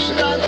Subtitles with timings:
[0.00, 0.40] Stop.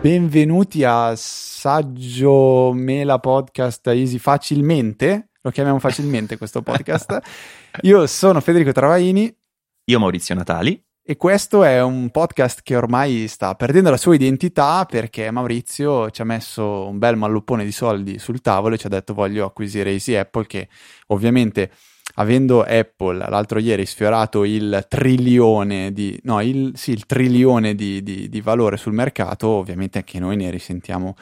[0.00, 5.32] Benvenuti a Saggio Mela Podcast Easy Facilmente.
[5.42, 7.20] Lo chiamiamo facilmente questo podcast.
[7.82, 9.30] Io sono Federico Travaini.
[9.84, 10.82] Io Maurizio Natali.
[11.02, 16.22] E questo è un podcast che ormai sta perdendo la sua identità perché Maurizio ci
[16.22, 19.90] ha messo un bel malluppone di soldi sul tavolo e ci ha detto voglio acquisire
[19.90, 20.68] Easy Apple che
[21.08, 21.70] ovviamente
[22.20, 28.28] avendo Apple l'altro ieri sfiorato il trilione di, no, il, sì, il trilione di, di,
[28.28, 31.14] di valore sul mercato, ovviamente anche noi ne risentiamo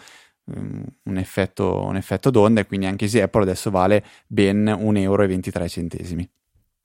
[0.46, 4.98] um, un, effetto, un effetto d'onda e quindi anche se Apple adesso vale ben 1,23
[5.00, 6.37] euro.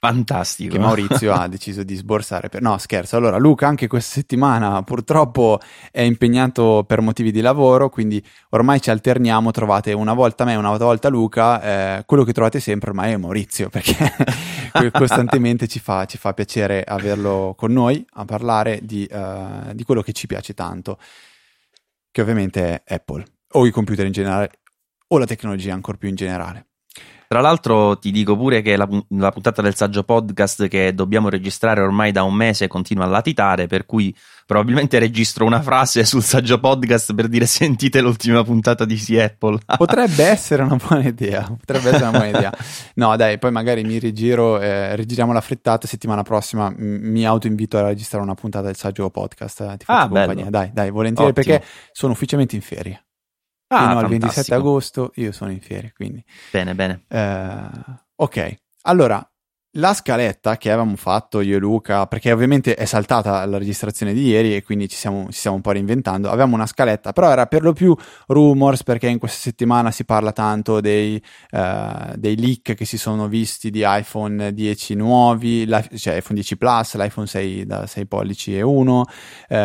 [0.06, 0.74] Fantastico.
[0.74, 2.50] Che Maurizio ha deciso di sborsare.
[2.50, 2.62] Per...
[2.62, 3.16] No, scherzo.
[3.16, 8.90] Allora, Luca anche questa settimana purtroppo è impegnato per motivi di lavoro, quindi ormai ci
[8.90, 9.52] alterniamo.
[9.52, 11.62] Trovate una volta me, una volta Luca.
[12.00, 13.96] Eh, quello che trovate sempre ormai è Maurizio, perché
[14.92, 20.02] costantemente ci fa, ci fa, piacere averlo con noi a parlare di, uh, di quello
[20.02, 21.00] che ci piace tanto,
[22.12, 23.24] che ovviamente è Apple,
[23.54, 24.52] o i computer in generale,
[25.08, 26.73] o la tecnologia ancora più in generale.
[27.34, 31.82] Tra l'altro ti dico pure che la, la, puntata del saggio podcast che dobbiamo registrare
[31.82, 36.60] ormai da un mese continua a latitare, per cui probabilmente registro una frase sul saggio
[36.60, 39.58] podcast per dire sentite l'ultima puntata di Apple.
[39.78, 42.54] Potrebbe essere una buona idea, potrebbe essere una buona idea.
[42.94, 47.80] No dai, poi magari mi rigiro, eh, rigiriamo la frittata, settimana prossima m- mi autoinvito
[47.80, 50.50] a registrare una puntata del saggio podcast, eh, ti faccio ah, compagnia, bello.
[50.52, 51.56] dai, dai, volentieri Ottimo.
[51.56, 53.03] perché sono ufficialmente in ferie.
[53.76, 56.24] Ah, fino al 27 agosto io sono in ferie, quindi.
[56.52, 57.06] Bene, bene.
[57.08, 57.70] Eh,
[58.16, 59.28] ok, allora
[59.78, 64.28] la scaletta che avevamo fatto io e Luca, perché ovviamente è saltata la registrazione di
[64.28, 67.48] ieri e quindi ci stiamo, ci stiamo un po' reinventando, avevamo una scaletta, però era
[67.48, 67.96] per lo più
[68.28, 73.28] rumors perché in questa settimana si parla tanto dei, uh, dei leak che si sono
[73.28, 78.62] visti di iPhone 10 nuovi, cioè iPhone 10 Plus, l'iPhone 6 da 6 pollici e
[78.62, 79.06] 1,
[79.50, 79.56] uh,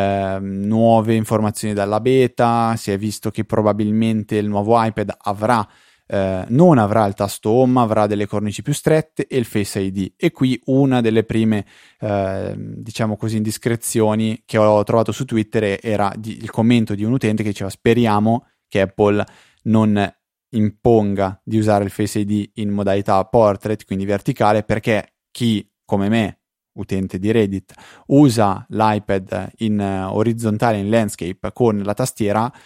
[0.41, 5.69] nuove informazioni dalla beta, si è visto che probabilmente il nuovo iPad avrà
[6.09, 10.15] eh, non avrà il tasto home, avrà delle cornici più strette e il Face ID.
[10.17, 11.65] E qui una delle prime,
[12.01, 17.13] eh, diciamo così, indiscrezioni che ho trovato su Twitter era di, il commento di un
[17.13, 19.25] utente che diceva speriamo che Apple
[19.65, 20.15] non
[20.51, 26.39] imponga di usare il Face ID in modalità portrait, quindi verticale, perché chi come me
[26.79, 27.73] utente di Reddit,
[28.07, 32.59] usa l'iPad in uh, orizzontale, in landscape con la tastiera, eh,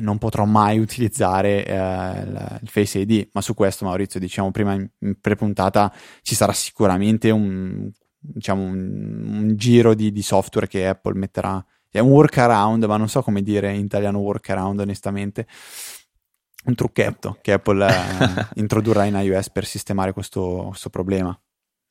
[0.00, 2.20] non potrò mai utilizzare eh,
[2.60, 5.92] il Face ID, ma su questo Maurizio diciamo prima in, in pre-puntata
[6.22, 11.98] ci sarà sicuramente un, diciamo, un, un giro di, di, software che Apple metterà, è
[11.98, 15.46] un workaround, ma non so come dire in italiano workaround onestamente,
[16.64, 21.38] un trucchetto che Apple eh, introdurrà in iOS per sistemare questo, questo problema.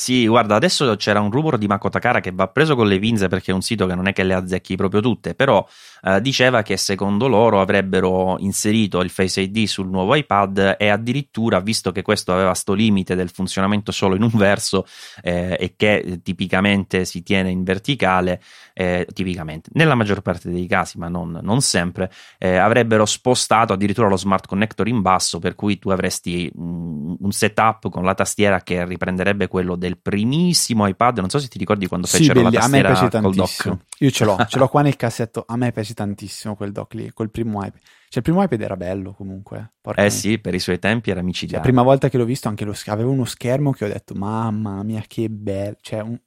[0.02, 3.52] Sì, guarda, adesso c'era un rumore di Makotakara che va preso con le pinze perché
[3.52, 5.68] è un sito che non è che le azzecchi proprio tutte, però
[6.04, 11.60] eh, diceva che secondo loro avrebbero inserito il Face ID sul nuovo iPad e addirittura,
[11.60, 14.86] visto che questo aveva sto limite del funzionamento solo in un verso
[15.22, 18.42] eh, e che tipicamente si tiene in verticale,
[18.80, 24.08] eh, tipicamente, nella maggior parte dei casi, ma non, non sempre, eh, avrebbero spostato addirittura
[24.08, 28.62] lo smart connector in basso, per cui tu avresti un, un setup con la tastiera
[28.62, 31.18] che riprenderebbe quello del primissimo iPad.
[31.18, 33.36] Non so se ti ricordi quando sì, fecero belli, la tastiera a me piace col
[33.36, 33.74] tantissimo.
[33.76, 33.86] dock.
[34.00, 35.44] Io ce l'ho, ce l'ho qua nel cassetto.
[35.46, 37.82] A me piace tantissimo quel dock lì, quel primo iPad.
[37.82, 39.74] Cioè, il primo iPad era bello comunque.
[39.82, 40.14] Porca eh mia.
[40.14, 41.58] sì, per i suoi tempi era micidiale.
[41.58, 44.82] La prima volta che l'ho visto, anche lo, avevo uno schermo che ho detto, mamma
[44.84, 45.76] mia, che bello.
[45.82, 46.18] Cioè, un,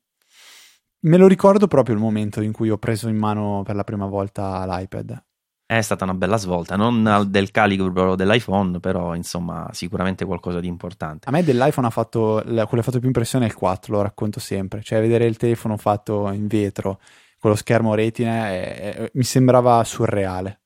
[1.05, 4.07] Me lo ricordo proprio il momento in cui ho preso in mano per la prima
[4.07, 5.25] volta l'iPad.
[5.67, 11.29] È stata una bella svolta, non del calibro dell'iPhone, però insomma sicuramente qualcosa di importante.
[11.29, 14.03] A me dell'iPhone ha fatto, quello che ha fatto più impressione è il 4, lo
[14.03, 17.01] racconto sempre, cioè vedere il telefono fatto in vetro
[17.43, 20.61] con lo schermo retina è, è, mi sembrava surreale.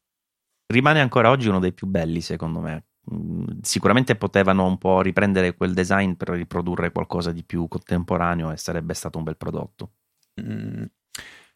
[0.66, 2.88] Rimane ancora oggi uno dei più belli secondo me.
[3.10, 8.58] Mm, sicuramente potevano un po' riprendere quel design per riprodurre qualcosa di più contemporaneo e
[8.58, 9.92] sarebbe stato un bel prodotto.
[10.40, 10.84] Mm.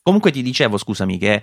[0.03, 1.43] Comunque ti dicevo, scusami, che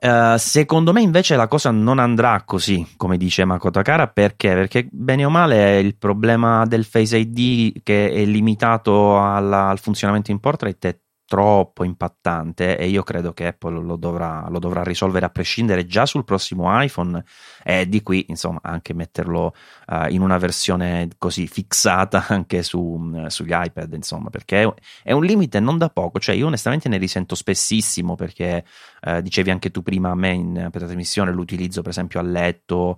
[0.00, 4.54] uh, secondo me invece la cosa non andrà così, come dice Makoto Takara, perché?
[4.54, 10.30] Perché bene o male il problema del Face ID che è limitato alla, al funzionamento
[10.30, 10.98] in portrait è
[11.30, 16.04] troppo impattante e io credo che Apple lo dovrà, lo dovrà, risolvere a prescindere già
[16.04, 17.22] sul prossimo iPhone
[17.62, 19.54] e di qui insomma anche metterlo
[19.86, 24.74] uh, in una versione così fissata anche su, uh, sugli iPad insomma perché
[25.04, 28.64] è un limite non da poco cioè io onestamente ne risento spessissimo perché
[29.02, 32.96] uh, dicevi anche tu prima a me in, trasmissione l'utilizzo per esempio a letto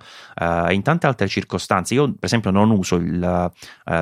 [0.71, 3.51] in tante altre circostanze io per esempio non uso il,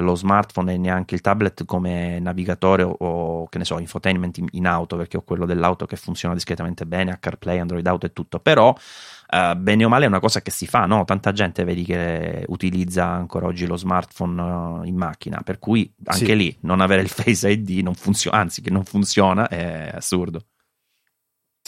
[0.01, 4.47] lo smartphone e neanche il tablet come navigatore o, o che ne so infotainment in,
[4.53, 8.13] in, auto perché ho quello dell'auto che funziona discretamente bene, a CarPlay, Android Auto e
[8.13, 11.05] tutto, però uh, bene o male è una cosa che si fa, no?
[11.05, 16.25] Tanta gente vedi che utilizza ancora oggi lo smartphone uh, in macchina, per cui anche
[16.25, 16.37] sì.
[16.37, 20.45] lì non avere il Face ID non funziona, anzi che non funziona è assurdo.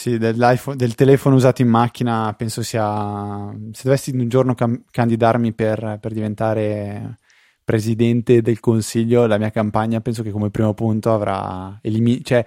[0.03, 3.55] Sì, del telefono usato in macchina penso sia...
[3.71, 7.19] Se dovessi un giorno cam- candidarmi per, per diventare
[7.63, 12.43] presidente del consiglio, la mia campagna penso che come primo punto avrà elimi- cioè,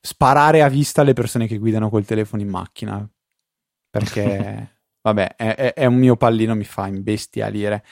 [0.00, 3.06] sparare a vista le persone che guidano col telefono in macchina.
[3.90, 7.84] Perché, vabbè, è, è, è, un mio pallino, mi fa imbestialire.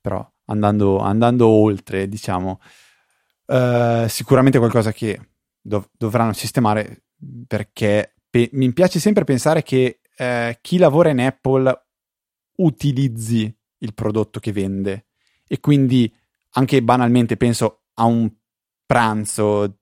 [0.00, 2.60] Però andando, andando oltre, diciamo,
[3.46, 5.30] uh, sicuramente qualcosa che
[5.60, 7.02] dov- dovranno sistemare
[7.48, 11.86] perché pe- mi piace sempre pensare che uh, chi lavora in Apple
[12.56, 15.06] utilizzi il prodotto che vende
[15.46, 16.12] e quindi
[16.52, 18.30] anche banalmente penso a un
[18.84, 19.78] pranzo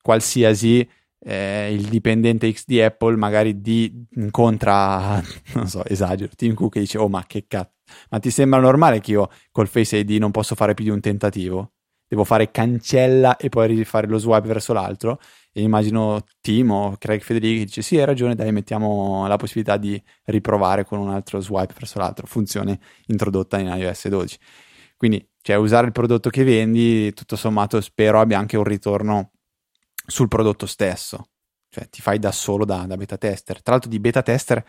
[0.00, 0.88] qualsiasi
[1.26, 5.22] eh, il dipendente X di Apple magari di, incontra,
[5.54, 7.72] non so, esagero, Tim Cook e dice oh ma che cazzo,
[8.10, 11.00] ma ti sembra normale che io col Face ID non posso fare più di un
[11.00, 11.72] tentativo?
[12.06, 15.18] Devo fare cancella e poi rifare lo swipe verso l'altro?
[15.62, 20.84] Immagino Tim o Craig Federici dice sì hai ragione dai mettiamo la possibilità di riprovare
[20.84, 24.38] con un altro swipe verso l'altro, funzione introdotta in iOS 12
[24.96, 29.32] quindi, cioè, usare il prodotto che vendi, tutto sommato, spero abbia anche un ritorno
[30.06, 31.28] sul prodotto stesso.
[31.68, 33.62] Cioè, ti fai da solo da, da beta tester.
[33.62, 34.64] Tra l'altro, di beta tester,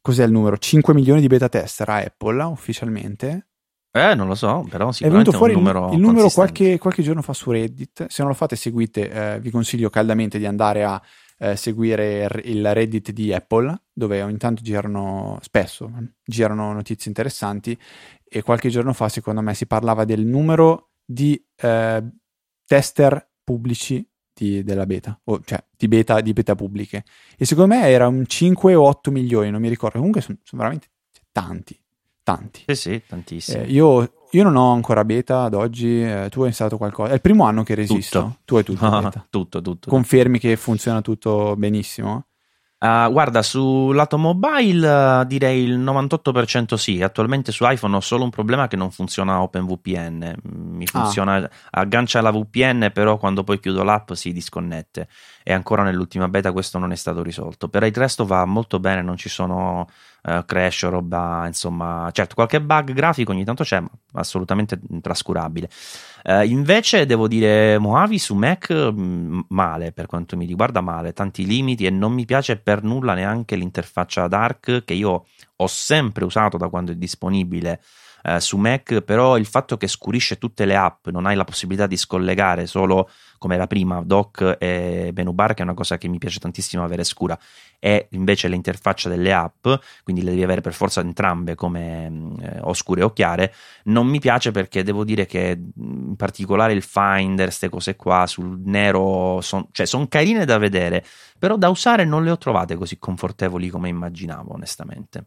[0.00, 0.56] cos'è il numero?
[0.56, 3.48] 5 milioni di beta tester a Apple ufficialmente.
[3.96, 7.04] Eh, non lo so, però sicuramente è venuto fuori il numero, il numero qualche, qualche,
[7.04, 8.06] giorno fa su Reddit.
[8.08, 9.08] Se non lo fate, seguite.
[9.08, 11.00] Eh, vi consiglio caldamente di andare a
[11.38, 15.88] eh, seguire il Reddit di Apple, dove ogni tanto girano, spesso,
[16.24, 17.78] girano notizie interessanti
[18.24, 22.02] e qualche giorno fa, secondo me, si parlava del numero di eh,
[22.66, 24.04] tester pubblici
[24.34, 27.04] di, della beta, o, cioè di beta, di beta pubbliche.
[27.38, 29.98] E secondo me era un 5 o 8 milioni, non mi ricordo.
[29.98, 30.88] Comunque sono, sono veramente
[31.30, 31.78] tanti,
[32.24, 32.64] tanti.
[32.66, 33.64] Sì, sì, tantissimi.
[33.64, 37.12] Eh, io, io, non ho ancora beta ad oggi, eh, tu hai installato qualcosa.
[37.12, 38.20] È il primo anno che resisto.
[38.20, 38.38] Tutto.
[38.44, 38.86] Tu hai tutto.
[38.90, 39.90] Ah, tutto, tutto.
[39.90, 42.26] Confermi che funziona tutto benissimo?
[42.84, 47.00] Uh, guarda, sul lato mobile uh, direi il 98% sì.
[47.00, 50.34] Attualmente su iPhone ho solo un problema che non funziona OpenVPN.
[50.42, 51.00] Mi ah.
[51.00, 51.50] funziona, ah.
[51.70, 55.08] aggancia la VPN, però quando poi chiudo l'app si disconnette.
[55.42, 57.68] E ancora nell'ultima beta questo non è stato risolto.
[57.68, 59.88] Per il resto va molto bene, non ci sono
[60.24, 65.68] uh, crash o roba, insomma, certo, qualche bug grafico ogni tanto c'è, ma assolutamente trascurabile.
[66.24, 71.12] Uh, invece devo dire Mojave su Mac mh, mm, male per quanto mi riguarda male,
[71.12, 75.26] tanti limiti e non mi piace per nulla neanche l'interfaccia Dark che io
[75.56, 77.80] ho sempre usato da quando è disponibile
[78.24, 81.86] eh, su Mac, però il fatto che scurisce tutte le app, non hai la possibilità
[81.86, 86.08] di scollegare solo come era prima dock e menu bar, che è una cosa che
[86.08, 87.38] mi piace tantissimo avere scura,
[87.78, 89.68] e invece l'interfaccia delle app,
[90.02, 93.52] quindi le devi avere per forza entrambe come eh, oscure o chiare,
[93.84, 98.62] non mi piace perché devo dire che in particolare il Finder, queste cose qua sul
[98.64, 101.04] nero, son, cioè sono carine da vedere,
[101.38, 105.26] però da usare non le ho trovate così confortevoli come immaginavo onestamente.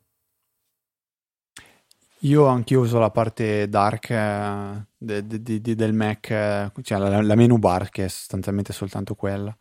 [2.21, 7.21] Io anch'io uso la parte dark eh, de, de, de, del Mac, eh, cioè la,
[7.21, 9.55] la, menu bar che è sostanzialmente soltanto quella.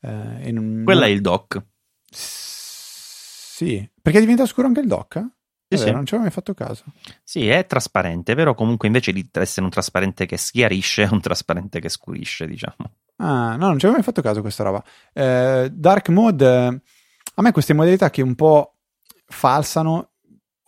[0.00, 1.08] Eh, non, quella non...
[1.10, 1.62] è il dock.
[2.10, 5.22] Sì, perché diventa scuro anche il dock?
[5.68, 5.90] Sì, sì.
[5.90, 6.84] Non ci avevo mai fatto caso.
[7.22, 11.78] Sì, è trasparente, però comunque invece di essere un trasparente che schiarisce, è un trasparente
[11.78, 12.92] che scurisce, diciamo.
[13.16, 14.82] Ah, no, non ci avevo mai fatto caso questa roba.
[15.12, 18.76] Eh, dark mode, a me queste modalità che un po'
[19.26, 20.12] falsano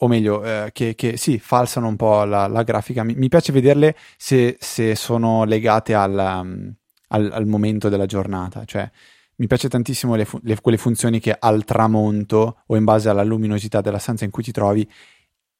[0.02, 3.04] o meglio, eh, che, che, sì, falsano un po' la, la grafica.
[3.04, 6.75] Mi, mi, piace vederle se, se sono legate al, um,
[7.09, 8.64] al, al, momento della giornata.
[8.64, 8.90] Cioè,
[9.37, 13.83] mi piace tantissimo le, le, quelle funzioni che al tramonto o in base alla luminosità
[13.83, 14.88] della stanza in cui ti trovi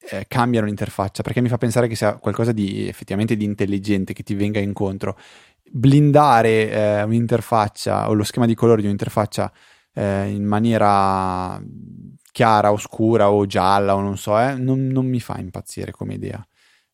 [0.09, 4.23] eh, cambiano l'interfaccia, perché mi fa pensare che sia qualcosa di effettivamente di intelligente che
[4.23, 5.17] ti venga incontro.
[5.63, 9.51] Blindare eh, un'interfaccia o lo schema di colori di un'interfaccia
[9.93, 11.61] eh, in maniera
[12.31, 16.45] chiara, oscura o gialla o non so, eh, non, non, mi fa impazzire come idea.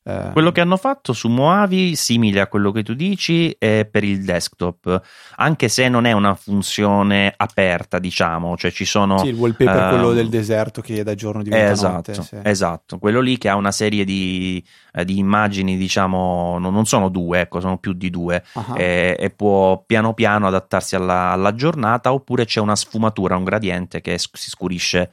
[0.08, 4.06] Eh, quello che hanno fatto su Moavi, simile a quello che tu dici, è per
[4.06, 5.02] il desktop,
[5.36, 9.18] anche se non è una funzione aperta, diciamo, cioè ci sono...
[9.18, 12.14] Sì, il wallpaper, uh, quello del deserto che da giorno diventa esatto, notte.
[12.24, 12.38] Sì.
[12.42, 17.10] Esatto, quello lì che ha una serie di, eh, di immagini, diciamo, non, non, sono
[17.10, 18.76] due, ecco, sono più di due, uh-huh.
[18.78, 24.00] e, e, può piano piano adattarsi alla, alla giornata, oppure c'è una sfumatura, un gradiente
[24.00, 25.12] che si scurisce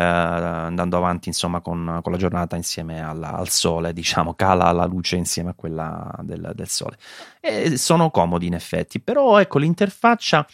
[0.00, 5.16] andando avanti insomma con, con la giornata insieme alla, al sole, diciamo, cala la luce
[5.16, 6.96] insieme a quella del, del sole.
[7.40, 10.46] E sono comodi in effetti, però ecco l'interfaccia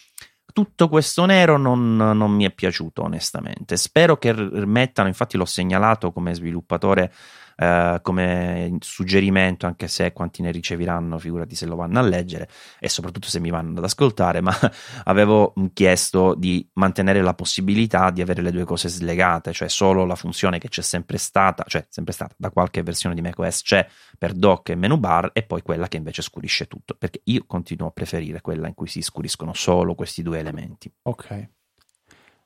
[0.52, 3.76] tutto questo nero non, non, mi è piaciuto onestamente.
[3.76, 7.12] Spero che mettano, infatti l'ho segnalato come sviluppatore
[7.60, 12.48] eh, come suggerimento, anche se quanti ne riceveranno, figurati se lo vanno a leggere
[12.78, 14.56] e soprattutto se mi vanno ad ascoltare, ma
[15.04, 20.14] avevo chiesto di mantenere la possibilità di avere le due cose slegate, cioè solo la
[20.14, 23.84] funzione che c'è sempre stata, cioè sempre stata da qualche versione di macOS c'è
[24.16, 27.88] per dock e menu bar e poi quella che invece scurisce tutto, perché io continuo
[27.88, 30.92] a preferire quella in cui si scuriscono solo questi due elementi.
[31.02, 31.56] Ok.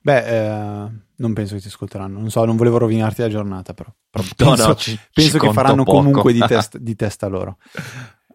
[0.03, 2.19] Beh, eh, non penso che ti ascolteranno.
[2.19, 3.91] Non so, non volevo rovinarti la giornata, però.
[4.11, 5.99] però penso, no, ci, penso ci che faranno poco.
[5.99, 7.59] comunque di, test, di, testa loro.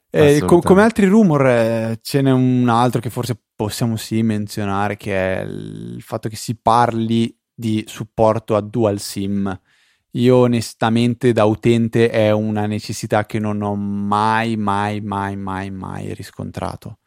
[0.09, 4.95] Eh, co- come altri rumor, eh, ce n'è un altro che forse possiamo sì menzionare,
[4.95, 9.59] che è il fatto che si parli di supporto a dual SIM.
[10.11, 16.13] Io onestamente da utente è una necessità che non ho mai, mai, mai, mai, mai
[16.13, 16.99] riscontrato.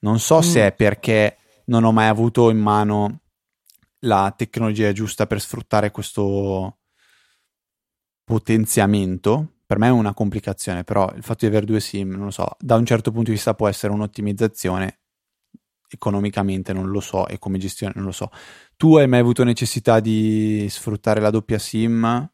[0.00, 0.40] Non so mm.
[0.40, 3.20] se è perché non ho mai avuto in mano
[4.06, 6.78] la tecnologia giusta per sfruttare questo
[8.24, 9.58] potenziamento.
[9.66, 12.56] Per me è una complicazione, però il fatto di avere due SIM, non lo so,
[12.58, 15.00] da un certo punto di vista può essere un'ottimizzazione,
[15.88, 18.30] economicamente non lo so e come gestione non lo so.
[18.76, 22.30] Tu hai mai avuto necessità di sfruttare la doppia SIM?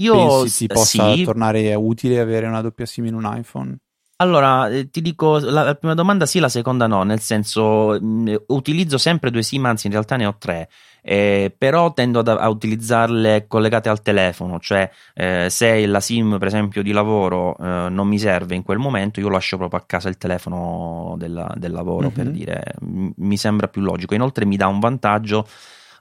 [0.00, 1.24] Io Pensi ti possa sì.
[1.24, 3.76] tornare utile avere una doppia SIM in un iPhone?
[4.20, 8.04] Allora, eh, ti dico la, la, prima domanda sì, la seconda no, nel senso mh,
[8.04, 10.68] mm, utilizzo sempre due SIM, anzi in realtà ne ho tre,
[11.02, 16.48] eh, però tendo ad, a utilizzarle collegate al telefono, cioè eh, se la SIM per
[16.48, 20.08] esempio di lavoro eh, non mi serve in quel momento, io lascio proprio a casa
[20.08, 22.16] il telefono della, del lavoro mm-hmm.
[22.16, 24.14] per dire, m- mi sembra più logico.
[24.14, 25.46] Inoltre mi dà un vantaggio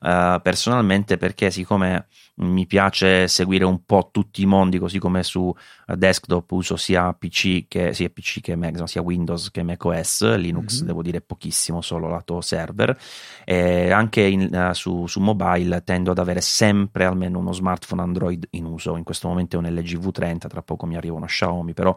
[0.01, 5.53] eh, personalmente perché siccome mi piace seguire un po' tutti i mondi, così come su
[5.87, 10.77] eh, desktop uso sia PC che, sia, PC che Mac, sia Windows che macOS, Linux
[10.77, 10.85] mm-hmm.
[10.85, 12.95] devo dire pochissimo, solo lato server,
[13.43, 18.47] e anche in, uh, su, su, mobile tendo ad avere sempre almeno uno smartphone Android
[18.51, 21.73] in uso, in questo momento è un LG V30, tra poco mi arriva uno Xiaomi,
[21.73, 21.95] però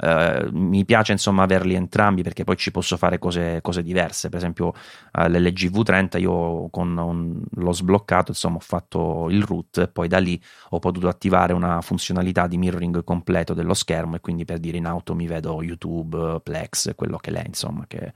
[0.00, 4.38] uh, mi piace insomma averli entrambi perché poi ci posso fare cose, cose diverse, per
[4.38, 9.88] esempio uh, l'LG V30 io con un, l'ho sbloccato, insomma ho fatto il root e
[9.88, 14.44] poi da lì ho potuto attivare una funzionalità di mirroring completo dello schermo e quindi
[14.44, 18.12] per dire in auto mi vedo YouTube, Plex, quello che l'è, insomma, che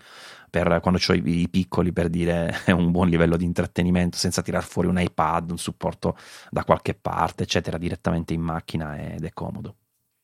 [0.51, 4.43] per quando ho i, i, piccoli per dire è un buon livello di intrattenimento senza
[4.43, 6.17] tirar fuori un iPad, un supporto
[6.51, 9.77] da qualche parte, eccetera, direttamente in macchina ed è comodo.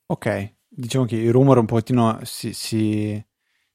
[0.06, 3.22] Ok, diciamo che i rumor un pochettino si, si,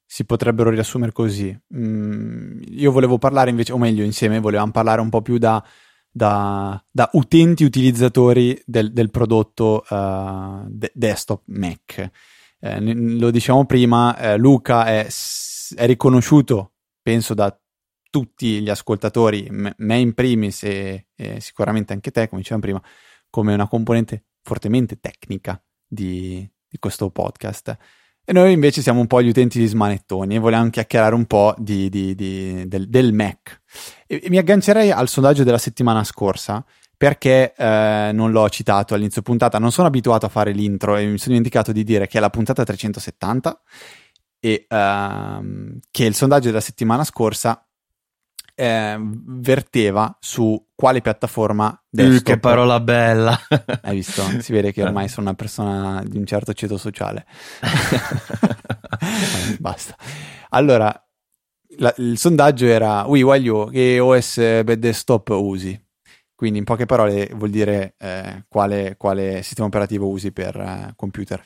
[0.05, 1.59] si potrebbero riassumere così.
[1.75, 5.63] Mm, io volevo parlare invece, o meglio insieme, volevamo parlare un po' più da
[6.15, 12.11] da, da utenti utilizzatori del, del prodotto uh, de- desktop Mac.
[12.59, 15.07] Eh, lo diciamo prima, eh, Luca è,
[15.75, 17.59] è, riconosciuto, penso, da
[18.09, 22.81] tutti gli ascoltatori, me, me in primis e, e, sicuramente anche te, come dicevamo prima,
[23.29, 27.75] come una componente fortemente tecnica di, di questo podcast.
[28.25, 31.53] E noi invece siamo un po' gli utenti di smanettoni e vogliamo chiacchierare un po'
[31.57, 33.61] di, di, di, del, del, Mac.
[34.07, 36.63] E, e mi aggancerei al sondaggio della settimana scorsa
[36.95, 41.17] perché eh, non l'ho citato all'inizio puntata, non sono abituato a fare l'intro e mi
[41.17, 43.61] sono dimenticato di dire che è la puntata 370
[44.39, 47.67] e ehm, che il sondaggio della settimana scorsa
[48.55, 52.23] eh, verteva su quale piattaforma desktop.
[52.23, 53.39] che parola bella!
[53.81, 54.23] Hai visto?
[54.41, 57.25] Si vede che ormai sono una persona di un certo ceto sociale.
[59.59, 59.95] Basta.
[60.49, 60.93] Allora,
[61.77, 65.79] la, il sondaggio era Ui, voglio che OS desktop usi.
[66.35, 71.43] Quindi, in poche parole, vuol dire eh, quale, quale, sistema operativo usi per eh, computer.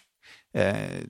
[0.52, 1.08] Eh,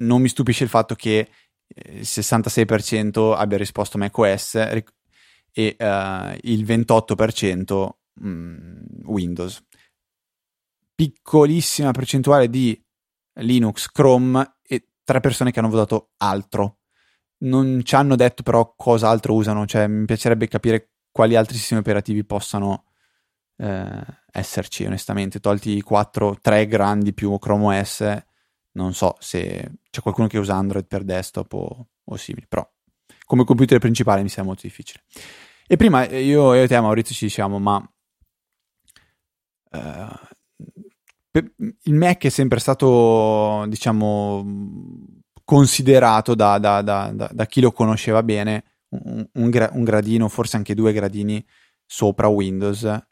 [0.00, 1.28] non mi stupisce il fatto che
[1.74, 7.88] il 66% abbia risposto macOS e uh, il 28%
[8.24, 9.64] mm, Windows.
[10.94, 12.80] Piccolissima percentuale di
[13.40, 16.78] Linux, Chrome e tre persone che hanno votato altro.
[17.40, 21.80] Non ci hanno detto però cosa altro usano, cioè mi piacerebbe capire quali altri sistemi
[21.80, 22.84] operativi possano
[23.56, 25.38] eh, esserci, onestamente.
[25.38, 28.26] Tolti i 4, 3 grandi più Chrome OS,
[28.78, 32.66] non so se c'è qualcuno che usa Android per desktop o, o simili, però
[33.24, 35.02] come computer principale mi sembra molto difficile.
[35.66, 37.76] E prima io e te, Maurizio, ci diciamo, ma
[39.70, 41.38] uh,
[41.82, 44.46] il Mac è sempre stato, diciamo,
[45.44, 50.56] considerato da, da, da, da chi lo conosceva bene un, un, gra- un, gradino, forse
[50.56, 51.44] anche due gradini
[51.84, 53.07] sopra Windows,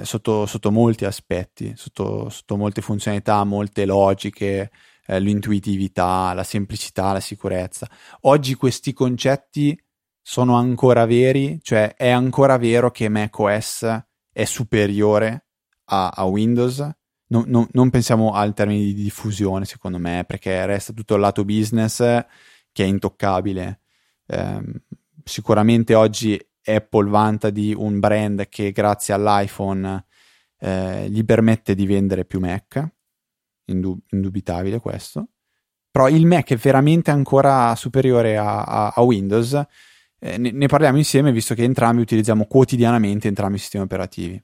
[0.00, 4.70] eh, sotto, sotto, molti aspetti, sotto, sotto, molte funzionalità, molte logiche,
[5.06, 7.88] eh, l'intuitività, la semplicità, la sicurezza.
[8.22, 9.78] Oggi questi concetti
[10.20, 15.46] sono ancora veri, cioè è ancora vero che macOS è superiore
[15.86, 16.78] a, a Windows.
[17.28, 21.44] No, no, non pensiamo al termine di diffusione, secondo me, perché resta tutto il lato
[21.44, 21.98] business
[22.72, 23.80] che è intoccabile.
[24.26, 24.62] Eh,
[25.24, 30.04] sicuramente oggi Apple vanta di un brand che grazie all'iPhone
[30.58, 32.86] eh, gli permette di vendere più Mac,
[33.66, 35.28] indub- indubitabile questo.
[35.90, 39.66] Però il Mac è veramente ancora superiore a, a, a Windows
[40.18, 44.42] eh, ne, ne, parliamo insieme visto che entrambi utilizziamo quotidianamente entrambi i sistemi operativi.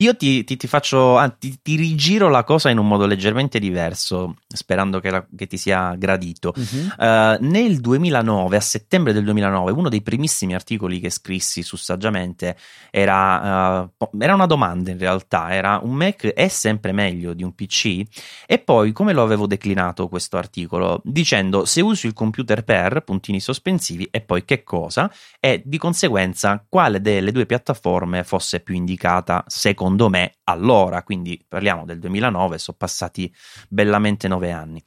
[0.00, 3.58] Io ti, ti, ti faccio, ah, ti, ti, rigiro la cosa in un modo leggermente
[3.58, 6.52] diverso, sperando che, la, che ti sia gradito.
[6.54, 6.88] Uh-huh.
[6.98, 12.58] Uh, nel 2009, a settembre del 2009, uno dei primissimi articoli che scrissi su Saggiamente
[12.90, 17.54] era, uh, era una domanda in realtà, era un Mac è sempre meglio di un
[17.54, 18.02] PC?
[18.44, 21.00] E poi come lo avevo declinato questo articolo?
[21.04, 25.10] Dicendo se uso il computer per, puntini sospensivi, e poi che cosa?
[25.40, 31.42] E di conseguenza quale delle due piattaforme fosse più indicata secondo secondo me allora, quindi
[31.46, 33.32] parliamo del 2009, sono passati
[33.68, 34.82] bellamente nove anni.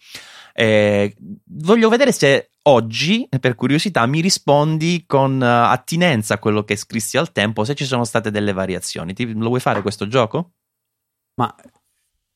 [0.53, 1.15] Eh,
[1.46, 7.18] voglio vedere se oggi, per curiosità, mi rispondi con uh, attinenza a quello che scrissi
[7.18, 9.13] al tempo, se ci sono state delle variazioni.
[9.13, 10.51] Ti, lo vuoi fare questo gioco?
[11.36, 11.56] Ma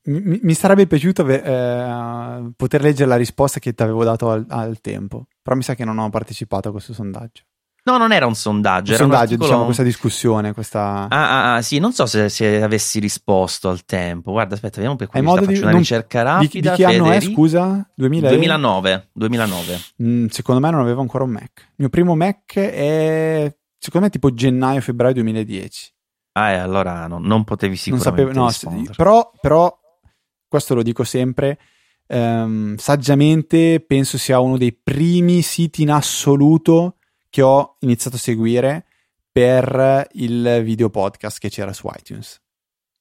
[0.05, 4.79] mi, mi sarebbe piaciuto eh, poter leggere la risposta che ti avevo dato al, al
[4.79, 7.43] tempo, però mi sa che non ho partecipato a questo sondaggio.
[7.85, 8.91] No, non era un sondaggio.
[8.91, 9.47] Un era sondaggio, un articolo...
[9.47, 10.53] diciamo, questa discussione.
[10.53, 11.07] Questa...
[11.09, 14.31] Ah, ah, ah, sì, non so se, se, avessi risposto al tempo.
[14.31, 15.41] Guarda, aspetta, vediamo per curiosità.
[15.41, 15.59] Faccio di...
[15.59, 15.79] una non...
[15.79, 16.49] ricerca rapida.
[16.51, 16.97] Di, di che Federi...
[16.97, 17.91] anno è, scusa?
[17.95, 18.29] 2000...
[18.29, 19.09] 2009.
[19.11, 19.79] 2009.
[20.01, 21.51] Mm, secondo me non avevo ancora un Mac.
[21.59, 25.93] Il mio primo Mac è, secondo me, tipo gennaio-febbraio 2010.
[26.33, 29.79] Ah, allora no, non potevi sicuramente non sapevo, no, però, però,
[30.48, 31.59] questo lo dico sempre,
[32.07, 36.96] ehm, saggiamente penso sia uno dei primi siti in assoluto
[37.33, 38.85] che ho iniziato a seguire
[39.31, 42.39] per il video podcast che c'era su iTunes.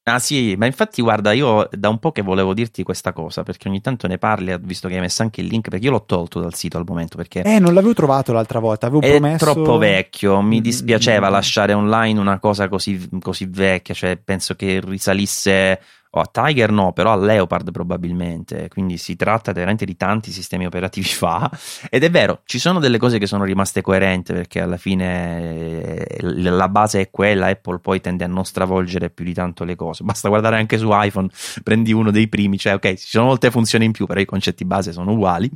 [0.04, 3.68] Ah sì, ma infatti guarda, io da un po' che volevo dirti questa cosa, perché
[3.68, 6.40] ogni tanto ne parli, visto che hai messo anche il link, perché io l'ho tolto
[6.40, 7.42] dal sito al momento, perché...
[7.42, 9.44] Eh, non l'avevo trovato l'altra volta, avevo è promesso...
[9.44, 11.30] È troppo vecchio, mi mm, dispiaceva mm-hmm.
[11.30, 15.78] lasciare online una cosa così, così vecchia, cioè penso che risalisse
[16.14, 20.66] o a Tiger no, però a Leopard probabilmente, quindi si tratta veramente di tanti sistemi
[20.66, 21.50] operativi fa
[21.88, 26.18] ed è vero, ci sono delle cose che sono rimaste coerenti perché alla fine eh,
[26.20, 30.04] la base è quella, Apple poi tende a non stravolgere più di tanto le cose,
[30.04, 31.28] basta guardare anche su iPhone,
[31.62, 34.64] prendi uno dei primi, cioè ok, ci sono molte funzioni in più, però i concetti
[34.66, 35.50] base sono uguali.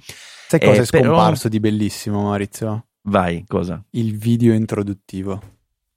[0.48, 1.50] Sai cosa eh, è scomparso però...
[1.50, 2.86] di bellissimo Maurizio?
[3.08, 3.82] Vai, cosa?
[3.90, 5.55] Il video introduttivo.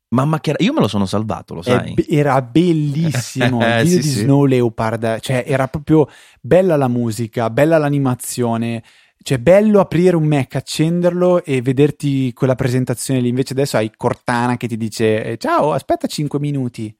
[0.09, 0.63] Mamma che era...
[0.63, 1.93] io me lo sono salvato, lo sai?
[1.93, 4.19] Be- era bellissimo il video sì, di sì.
[4.21, 6.07] Snow Leopard, cioè era proprio
[6.41, 8.83] bella la musica, bella l'animazione,
[9.21, 14.57] cioè bello aprire un Mac, accenderlo e vederti quella presentazione lì, invece adesso hai Cortana
[14.57, 16.95] che ti dice ciao, aspetta 5 minuti.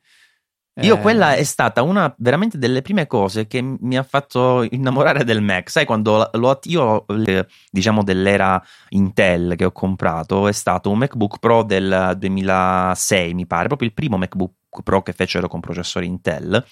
[0.81, 0.99] Io eh.
[0.99, 5.69] quella è stata una veramente delle prime cose che mi ha fatto innamorare del Mac.
[5.69, 7.05] Sai, quando lo, io,
[7.69, 13.67] diciamo, dell'era Intel che ho comprato è stato un MacBook Pro del 2006, mi pare,
[13.67, 16.63] proprio il primo MacBook Pro che fecero con processore Intel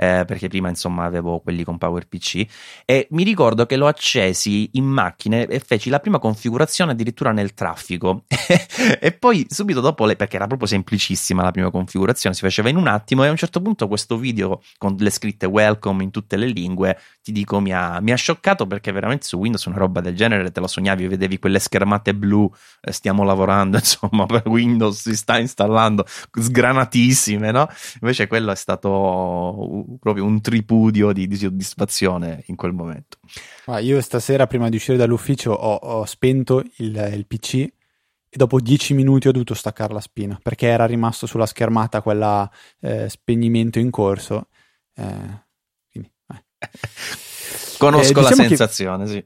[0.00, 2.46] eh, perché prima insomma avevo quelli con PowerPC
[2.86, 7.52] e mi ricordo che l'ho accesi in macchina e feci la prima configurazione addirittura nel
[7.52, 8.24] traffico
[8.98, 12.76] e poi subito dopo, le, perché era proprio semplicissima la prima configurazione, si faceva in
[12.76, 16.36] un attimo e a un certo punto questo video con le scritte welcome in tutte
[16.36, 20.00] le lingue, ti dico mi ha, mi ha scioccato perché veramente su Windows una roba
[20.00, 24.98] del genere te lo sognavi, vedevi quelle schermate blu, eh, stiamo lavorando insomma per Windows
[24.98, 27.68] si sta installando sgranatissime, no?
[28.00, 33.18] Invece quello è stato proprio un tripudio di, di soddisfazione in quel momento.
[33.66, 38.60] Ah, io stasera, prima di uscire dall'ufficio, ho, ho spento il, il, PC e dopo
[38.60, 42.48] dieci minuti ho dovuto staccare la spina perché era rimasto sulla schermata quella
[42.80, 44.48] eh, spegnimento in corso.
[44.94, 45.44] Eh,
[45.90, 46.44] quindi, eh.
[47.78, 49.10] Conosco eh, diciamo la sensazione, che...
[49.10, 49.24] sì.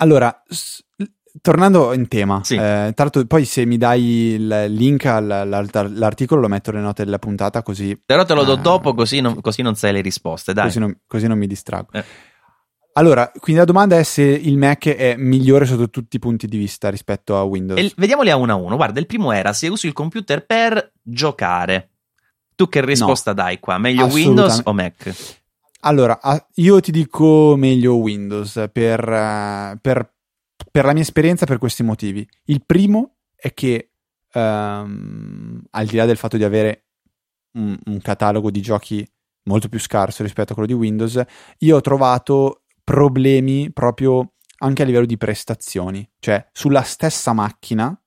[0.00, 0.42] Allora,
[1.40, 2.54] tornando in tema, Sì.
[2.54, 2.58] eh,
[2.94, 4.02] tra l'altro poi se mi dai
[4.34, 8.56] il link all'articolo lo metto nelle note della puntata così, Però te lo do Ah.
[8.56, 10.52] dopo, così non, così non sai le risposte.
[10.52, 10.64] Dai.
[10.64, 11.90] così, non, così non mi distraggo.
[11.92, 12.04] Eh.
[12.94, 16.56] Allora, quindi la domanda è se il Mac è migliore sotto tutti i punti di
[16.58, 17.80] vista rispetto a Windows.
[17.80, 18.74] E vediamoli a uno a uno.
[18.74, 21.90] Guarda, il primo era se usi il computer per giocare.
[22.56, 23.78] Tu che risposta dai qua?
[23.78, 25.14] Meglio Windows o Mac?
[25.82, 26.18] Allora,
[26.56, 30.12] io ti dico meglio Windows per, eh, per-
[30.70, 32.26] per la mia esperienza per questi motivi.
[32.44, 33.92] Il primo è che,
[34.32, 36.84] ehm, al di là del fatto di avere
[37.52, 39.06] un, un catalogo di giochi
[39.44, 41.22] molto più scarso rispetto a quello di Windows,
[41.58, 46.08] io ho trovato problemi proprio anche a livello di prestazioni.
[46.18, 47.98] Cioè, sulla stessa macchina,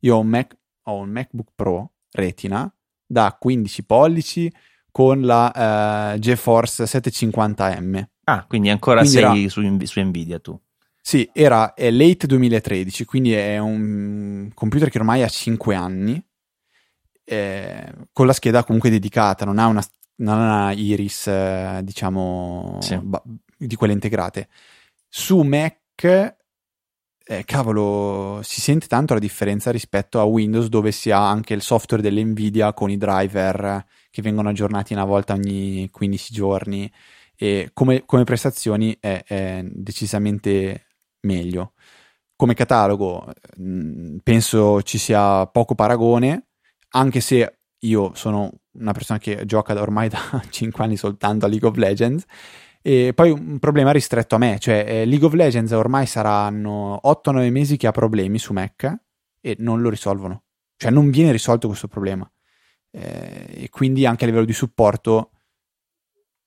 [0.00, 2.72] io ho un, Mac- ho un MacBook Pro Retina
[3.04, 4.52] da 15 pollici
[4.90, 8.04] con la eh, GeForce 750M.
[8.24, 10.58] Ah, quindi ancora Quindi sei era- su, su Nvidia tu.
[11.08, 16.20] Sì, era è late 2013, quindi è un computer che ormai ha 5 anni,
[17.22, 19.84] eh, con la scheda comunque dedicata, non ha una,
[20.16, 22.98] non ha Iris, eh, diciamo, Sì.
[23.00, 23.22] ba-
[23.56, 24.48] di quelle integrate.
[25.08, 25.76] Su Mac,
[27.24, 31.62] eh, cavolo, si sente tanto la differenza rispetto a Windows, dove si ha anche il
[31.62, 36.92] software delle Nvidia con i driver eh, che vengono aggiornati una volta ogni 15 giorni
[37.36, 40.85] e come, come prestazioni è, è decisamente
[41.26, 41.72] meglio.
[42.36, 46.48] Come catalogo mh, penso ci sia poco paragone,
[46.90, 51.68] anche se io sono una persona che gioca ormai da 5 anni soltanto a League
[51.68, 52.24] of Legends.
[52.82, 57.50] E poi un problema ristretto a me, cioè eh, League of Legends ormai saranno 8-9
[57.50, 58.94] mesi che ha problemi su Mac
[59.40, 60.44] e non lo risolvono.
[60.76, 62.30] Cioè non viene risolto questo problema.
[62.90, 65.30] Eh, e quindi anche a livello di supporto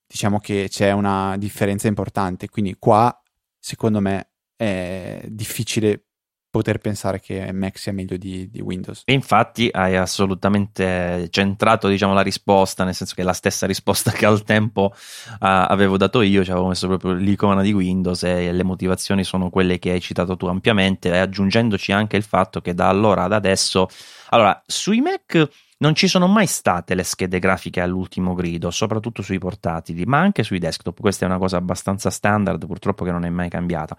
[0.09, 2.49] diciamo che c'è una differenza importante.
[2.49, 3.15] Quindi qua,
[3.59, 4.28] secondo me,
[4.59, 6.03] è difficile
[6.49, 9.03] poter pensare che Mac sia meglio di, di Windows.
[9.05, 14.11] E infatti hai assolutamente centrato diciamo, la risposta, nel senso che è la stessa risposta
[14.11, 14.93] che al tempo
[15.39, 19.49] ah, avevo dato io, ci avevo messo proprio l'icona di Windows e le motivazioni sono
[19.49, 23.33] quelle che hai citato tu ampiamente, e aggiungendoci anche il fatto che da allora ad
[23.33, 23.87] adesso,
[24.29, 29.37] allora sui Mac non ci sono mai state le schede grafiche all'ultimo grido, soprattutto sui
[29.37, 30.99] portatili, ma anche sui desktop.
[30.99, 33.97] Questa è una cosa abbastanza standard, purtroppo che non è mai cambiata.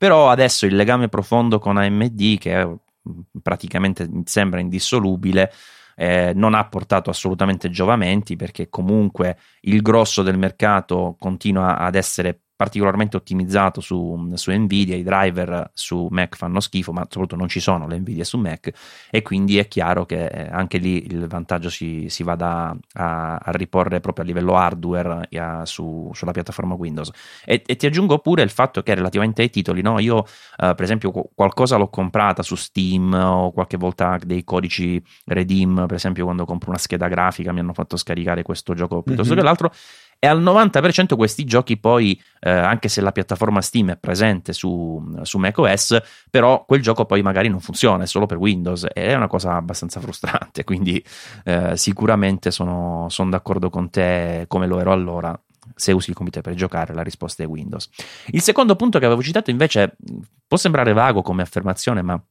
[0.00, 2.66] Però adesso il legame profondo con AMD, che è,
[3.42, 5.52] praticamente sembra indissolubile,
[5.94, 12.44] eh, non ha portato assolutamente giovamenti perché comunque il grosso del mercato continua ad essere
[12.60, 17.58] particolarmente ottimizzato su, su Nvidia, i driver su Mac fanno schifo, ma soprattutto non ci
[17.58, 18.70] sono le Nvidia su Mac
[19.08, 23.50] e quindi è chiaro che eh, anche lì il vantaggio si, si vada a, a,
[23.52, 27.10] riporre proprio a livello hardware a, su, sulla piattaforma Windows.
[27.46, 29.98] E, e, ti aggiungo pure il fatto che relativamente ai titoli, no?
[29.98, 30.26] io
[30.58, 35.96] eh, per esempio qualcosa l'ho comprata su Steam o qualche volta dei codici Redeem, per
[35.96, 39.40] esempio quando compro una scheda grafica mi hanno fatto scaricare questo gioco piuttosto mm-hmm.
[39.40, 39.72] che l'altro
[40.22, 45.18] e al 90% questi giochi poi, eh, anche se la piattaforma Steam è presente su,
[45.22, 49.14] su macOS, però quel gioco poi magari non funziona, è solo per Windows, e è
[49.14, 51.02] una cosa abbastanza frustrante, quindi
[51.44, 55.40] eh, sicuramente sono, sono d'accordo con te come lo ero allora.
[55.74, 57.88] Se usi il computer per giocare, la risposta è Windows.
[58.26, 59.96] Il secondo punto che avevo citato invece
[60.46, 62.22] può sembrare vago come affermazione, ma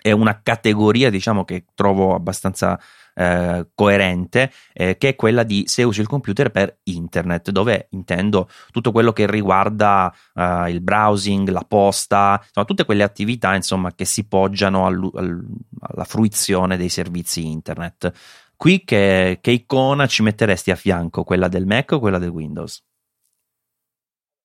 [0.00, 2.80] è una categoria, diciamo, che trovo abbastanza
[3.18, 8.48] eh, coerente, eh, che è quella di se usi il computer per internet, dove intendo
[8.70, 14.04] tutto quello che riguarda eh, il browsing, la posta, insomma, tutte quelle attività insomma, che
[14.04, 15.44] si poggiano al, al,
[15.80, 18.12] alla fruizione dei servizi internet.
[18.56, 22.82] Qui che, che icona ci metteresti a fianco, quella del Mac o quella del Windows?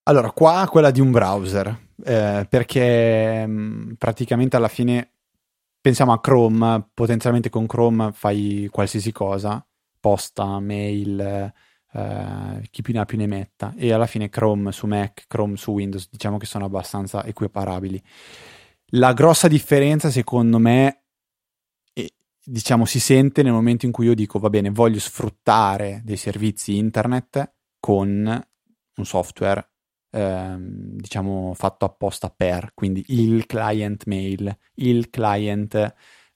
[0.04, 5.13] Allora, qua quella di un browser, eh, perché mh, praticamente alla fine
[5.84, 9.68] pensiamo a Chrome, potenzialmente con Chrome fai qualsiasi cosa,
[10.00, 14.88] posta, mail, eh, chi più ne ha più ne metta, e alla fine Chrome su
[14.88, 18.02] Mac, Chrome su Windows, diciamo che sono abbastanza equiparabili.
[18.92, 21.02] La grossa differenza, secondo me,
[21.92, 22.08] è,
[22.42, 26.78] diciamo, si sente nel momento in cui io dico, va bene, voglio sfruttare dei servizi
[26.78, 28.48] internet con
[28.96, 29.73] un software
[30.16, 35.74] Ehm, diciamo fatto apposta per quindi il client mail il client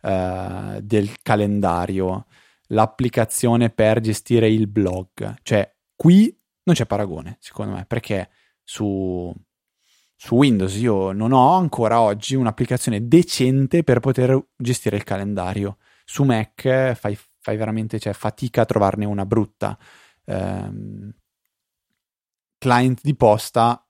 [0.02, 2.26] eh, del calendario
[2.70, 5.36] l'applicazione per gestire il blog.
[5.44, 8.32] Cioè qui non c'è paragone secondo me perché
[8.64, 9.32] su,
[10.16, 15.78] su Windows io non ho ancora oggi un'applicazione decente per poter gestire il calendario.
[16.04, 19.78] Su Mac fai, fai veramente cioè, fatica a trovarne una brutta.
[20.26, 21.14] Ehm,
[22.58, 23.82] client di posta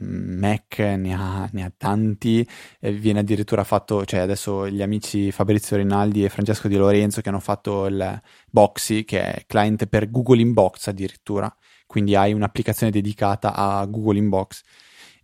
[0.00, 2.46] Mac ne ha, ne ha tanti,
[2.80, 7.28] eh, viene addirittura fatto, cioè adesso gli amici Fabrizio Rinaldi e Francesco Di Lorenzo che
[7.28, 11.54] hanno fatto il Boxy, che è client per Google Inbox addirittura,
[11.86, 14.62] quindi hai un'applicazione dedicata a Google Inbox.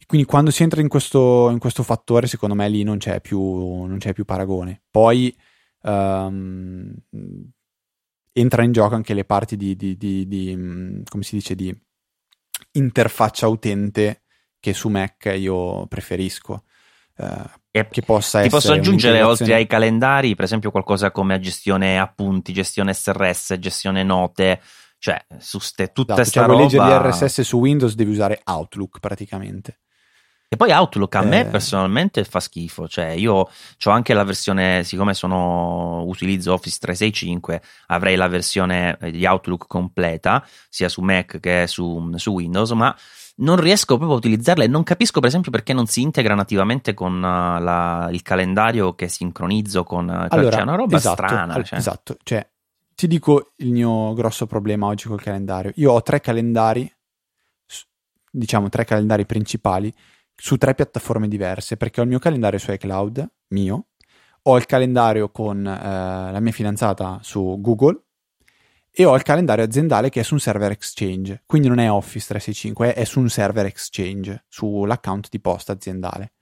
[0.06, 3.40] Quindi quando si entra in questo, in questo fattore, secondo me lì non c'è più,
[3.40, 4.82] non c'è più paragone.
[4.88, 5.34] Poi
[5.82, 6.94] um,
[8.32, 11.76] entra in gioco anche le parti di, di, di, di, mm, come si dice, di
[12.76, 14.22] interfaccia utente
[14.60, 16.64] che su Mac io preferisco.
[17.16, 22.52] Uh, che possa ti posso aggiungere oltre ai calendari per esempio qualcosa come gestione appunti
[22.52, 24.60] gestione srs gestione note
[24.98, 26.60] cioè su ste, tutta esatto, cioè, roba...
[26.60, 29.80] leggere RSS su Windows devi usare Outlook praticamente
[30.48, 31.26] e poi Outlook a eh.
[31.26, 37.60] me personalmente fa schifo, cioè io ho anche la versione, siccome sono, utilizzo Office 365,
[37.86, 42.94] avrei la versione di Outlook completa, sia su Mac che su, su Windows, ma
[43.38, 46.94] non riesco proprio a utilizzarla e non capisco per esempio perché non si integra nativamente
[46.94, 50.08] con uh, la, il calendario che sincronizzo con...
[50.08, 51.62] Uh, allora, c'è una roba esatto, strana.
[51.62, 51.78] Cioè.
[51.78, 52.48] Esatto, cioè
[52.94, 55.70] ti dico il mio grosso problema oggi col calendario.
[55.74, 56.90] Io ho tre calendari,
[58.30, 59.92] diciamo tre calendari principali,
[60.36, 63.86] su tre piattaforme diverse, perché ho il mio calendario su iCloud, mio,
[64.42, 68.02] ho il calendario con eh, la mia fidanzata su Google
[68.90, 72.28] e ho il calendario aziendale che è su un server Exchange, quindi non è Office
[72.28, 76.32] 365, è, su un server Exchange, sull'account di posta aziendale.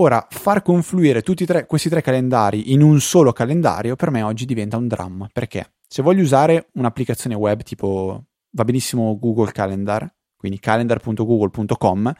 [0.00, 4.44] Ora, far confluire tutti tre, questi tre calendari in un solo calendario per me oggi
[4.44, 5.72] diventa un dramma, perché?
[5.88, 12.14] Se voglio usare un'applicazione web tipo, va benissimo Google Calendar, quindi calendar.google.com,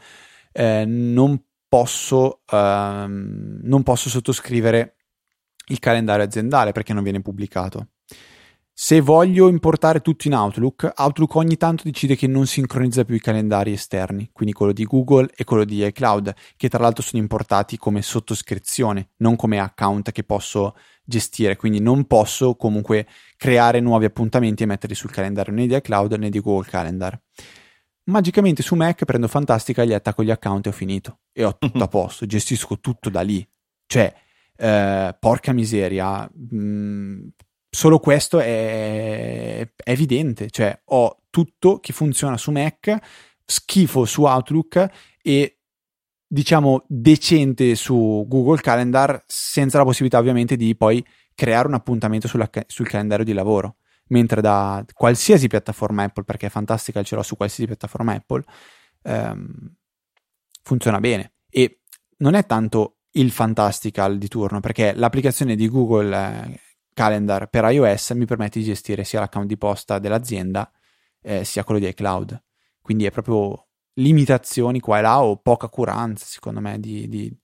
[0.51, 4.95] eh, non, posso, ehm, non posso sottoscrivere
[5.67, 7.89] il calendario aziendale perché non viene pubblicato.
[8.81, 13.19] Se voglio importare tutto in Outlook, Outlook ogni tanto decide che non sincronizza più i
[13.19, 17.77] calendari esterni, quindi quello di Google e quello di iCloud, che tra l'altro sono importati
[17.77, 24.63] come sottoscrizione, non come account che posso gestire, quindi non posso comunque creare nuovi appuntamenti
[24.63, 27.19] e metterli sul calendario né di iCloud né di Google Calendar
[28.09, 31.19] magicamente su Mac prendo Fantastica, gli attacco gli account e ho finito.
[31.31, 33.47] E ho tutto a posto, gestisco tutto da lì.
[33.85, 34.13] Cioè,
[34.57, 37.27] eh, porca miseria, mh, mm,
[37.69, 40.49] solo questo è, è, evidente.
[40.49, 42.97] Cioè, ho tutto che funziona su Mac,
[43.45, 44.89] schifo su Outlook
[45.21, 45.59] e
[46.27, 52.49] diciamo decente su Google Calendar senza la possibilità ovviamente di poi creare un appuntamento sulla,
[52.67, 53.77] sul calendario di lavoro
[54.09, 58.43] mentre da qualsiasi piattaforma Apple, perché è fantastica, ce l'ho su qualsiasi piattaforma Apple,
[59.03, 59.75] ehm,
[60.63, 61.33] funziona bene.
[61.49, 61.81] E
[62.17, 66.59] non è tanto il Fantastical di turno, perché l'applicazione di Google eh,
[66.93, 70.71] Calendar per iOS mi permette di gestire sia l'account di posta dell'azienda
[71.21, 72.41] eh, sia quello di iCloud.
[72.81, 77.35] Quindi è proprio limitazioni qua e là o poca curanza, secondo me, di, di,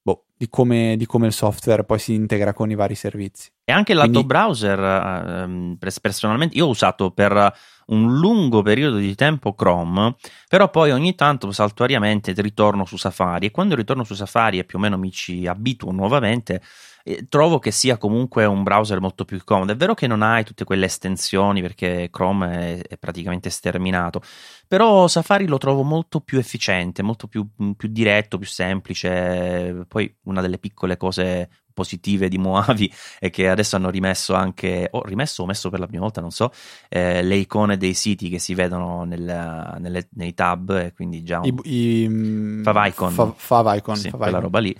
[0.00, 3.50] boh, di, come, di come il software poi si integra con i vari servizi.
[3.72, 4.26] E anche il lato Quindi...
[4.26, 7.54] browser, ehm, personalmente, io ho usato per
[7.86, 10.14] un lungo periodo di tempo Chrome,
[10.46, 14.76] però poi ogni tanto saltuariamente ritorno su Safari e quando ritorno su Safari e più
[14.76, 16.62] o meno mi ci abituo nuovamente,
[17.02, 19.72] eh, trovo che sia comunque un browser molto più comodo.
[19.72, 24.20] È vero che non hai tutte quelle estensioni perché Chrome è, è praticamente sterminato,
[24.68, 29.86] però Safari lo trovo molto più efficiente, molto più, più diretto, più semplice.
[29.88, 34.98] Poi una delle piccole cose positive di Moavi è che adesso hanno rimesso anche, o
[34.98, 36.52] oh, rimesso o messo per la prima volta, non so,
[36.88, 41.40] eh, le icone dei siti che si vedono nel, nelle, nei tab, e quindi già
[41.40, 41.60] un...
[41.64, 44.20] I, i, favicon, fa, favicon, sì, favicon.
[44.20, 44.76] quella roba lì.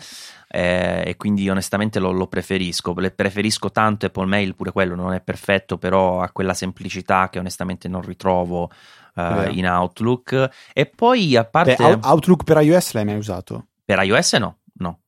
[0.54, 2.92] Eh, e quindi onestamente lo, lo, preferisco.
[2.98, 7.38] Le preferisco tanto Apple Mail, pure quello non è perfetto, però ha quella semplicità che
[7.38, 8.70] onestamente non ritrovo
[9.14, 10.50] uh, in Outlook.
[10.74, 11.76] E poi a parte...
[11.76, 13.68] Beh, Outlook per iOS l'hai mai usato?
[13.82, 15.00] Per iOS no, no.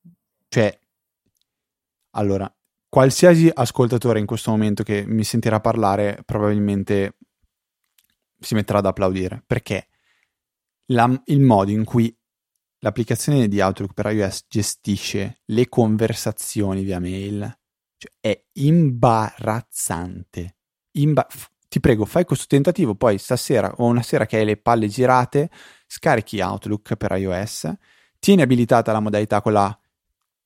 [0.49, 0.79] Cioè,
[2.15, 2.53] allora,
[2.89, 7.17] qualsiasi ascoltatore in questo momento che mi sentirà parlare probabilmente
[8.39, 9.89] si metterà ad applaudire perché
[10.87, 12.15] la, il modo in cui
[12.79, 17.59] l'applicazione di Outlook per iOS gestisce le conversazioni via mail
[17.97, 20.57] cioè, è imbarazzante.
[20.93, 21.27] Imba-
[21.69, 25.51] ti prego, fai questo tentativo, poi stasera o una sera che hai le palle girate,
[25.87, 27.73] scarichi Outlook per iOS,
[28.21, 29.77] tieni abilitata la modalità quella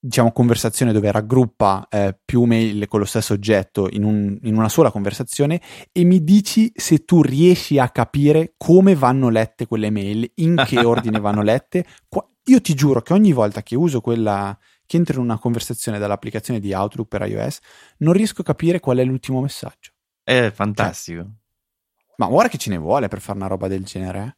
[0.01, 4.69] diciamo conversazione dove raggruppa eh, più mail con lo stesso oggetto in, un, in, una
[4.69, 10.31] sola conversazione e mi dici se tu riesci a capire come vanno lette quelle mail,
[10.37, 11.85] in che ordine vanno lette.
[12.09, 14.57] Qua, io ti giuro che ogni volta che uso quella
[14.87, 17.59] che entro in una conversazione dall'applicazione di Outlook per iOS
[17.99, 19.93] non riesco a capire qual è l'ultimo messaggio.
[20.23, 21.23] È fantastico.
[21.23, 24.23] Cioè, ma ora che ce ne vuole per fare una roba del genere?
[24.23, 24.37] Eh?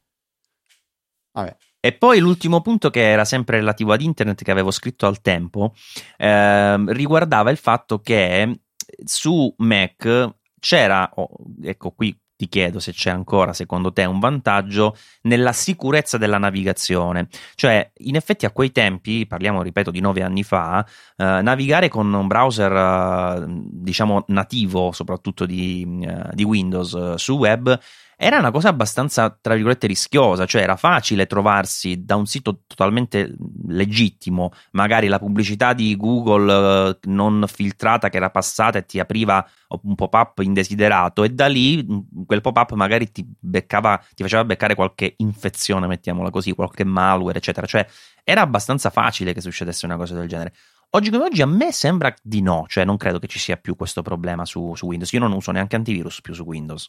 [1.31, 1.55] Vabbè.
[1.83, 5.73] E poi l'ultimo punto che era sempre relativo ad internet che avevo scritto al tempo
[6.15, 8.59] eh, riguardava il fatto che
[9.03, 11.29] su Mac c'era, oh,
[11.63, 17.27] ecco qui ti chiedo se c'è ancora secondo te un vantaggio nella sicurezza della navigazione.
[17.53, 20.83] Cioè, in effetti a quei tempi, parliamo ripeto di nove anni fa,
[21.17, 27.37] eh, navigare con un browser eh, diciamo nativo, soprattutto di, eh, di Windows eh, su
[27.37, 27.79] web,
[28.23, 33.33] era una cosa abbastanza, tra virgolette, rischiosa, cioè era facile trovarsi da un sito totalmente
[33.67, 39.43] legittimo, magari la pubblicità di Google eh, non filtrata che era passata e ti apriva
[39.81, 44.75] un pop-up indesiderato e da lì mm, quel pop-up magari ti beccava, ti faceva beccare
[44.75, 47.65] qualche infezione, mettiamola così, qualche malware, eccetera.
[47.65, 47.87] Cioè
[48.23, 50.53] era abbastanza facile che succedesse una cosa del genere.
[50.91, 53.75] Oggi come oggi a me sembra di no, cioè non credo che ci sia più
[53.75, 55.11] questo problema su, su Windows.
[55.13, 56.87] Io non uso neanche antivirus più su Windows.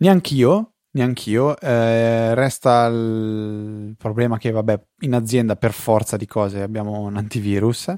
[0.00, 1.58] Neanch'io, neanch'io.
[1.58, 7.94] Eh, resta il problema che, vabbè, in azienda per forza di cose abbiamo un antivirus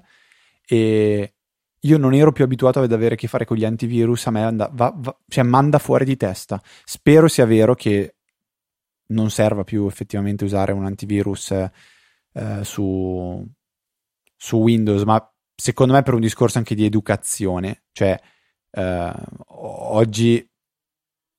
[0.66, 1.34] e
[1.78, 4.42] io non ero più abituato ad avere a che fare con gli antivirus, a me
[4.44, 6.60] and- va, va, cioè, manda fuori di testa.
[6.84, 8.16] Spero sia vero che
[9.08, 13.46] non serva più effettivamente usare un antivirus eh, su,
[14.36, 18.18] su Windows, ma secondo me per un discorso anche di educazione, cioè
[18.70, 19.12] eh,
[19.46, 20.51] oggi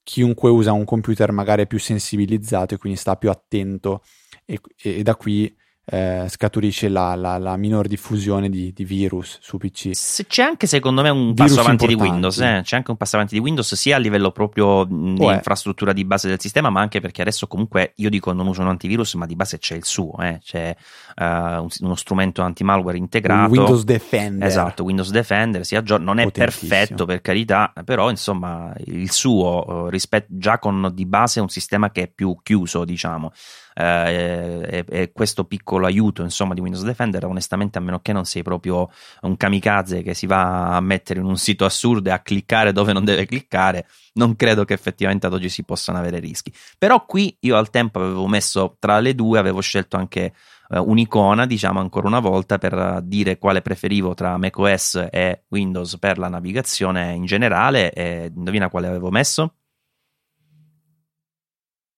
[0.03, 4.03] chiunque usa un computer magari è più sensibilizzato e quindi sta più attento
[4.45, 5.53] e, e, da qui
[5.85, 9.91] eh, scaturisce la, la, la, minor diffusione di, di, virus su PC.
[10.27, 11.95] C'è anche secondo me un virus passo avanti importanti.
[11.95, 12.61] di Windows, eh?
[12.63, 16.05] c'è anche un passo avanti di Windows sia a livello proprio di oh, infrastruttura di
[16.05, 19.25] base del sistema, ma anche perché adesso comunque io dico non uso un antivirus, ma
[19.25, 20.39] di base c'è il suo, eh?
[20.41, 20.73] c'è
[21.17, 23.51] uh, uno strumento anti-malware integrato.
[23.51, 24.47] Windows Defender.
[24.47, 29.87] Esatto, Windows Defender si aggiorna, non è perfetto per carità, però insomma il suo uh,
[29.87, 33.33] rispetto già con di base un sistema che è più chiuso, diciamo
[33.73, 38.25] eh, e, e, questo piccolo aiuto insomma di Windows Defender onestamente a meno che non
[38.25, 38.89] sei proprio
[39.21, 42.93] un kamikaze che si va a mettere in un sito assurdo e a cliccare dove
[42.93, 46.53] non deve cliccare non credo che effettivamente ad oggi si possano avere rischi.
[46.77, 50.33] Però qui io al tempo avevo messo tra le due avevo scelto anche
[50.69, 56.17] eh, un'icona diciamo ancora una volta per dire quale preferivo tra macOS e Windows per
[56.17, 57.91] la navigazione in generale.
[57.91, 59.55] E indovina quale avevo messo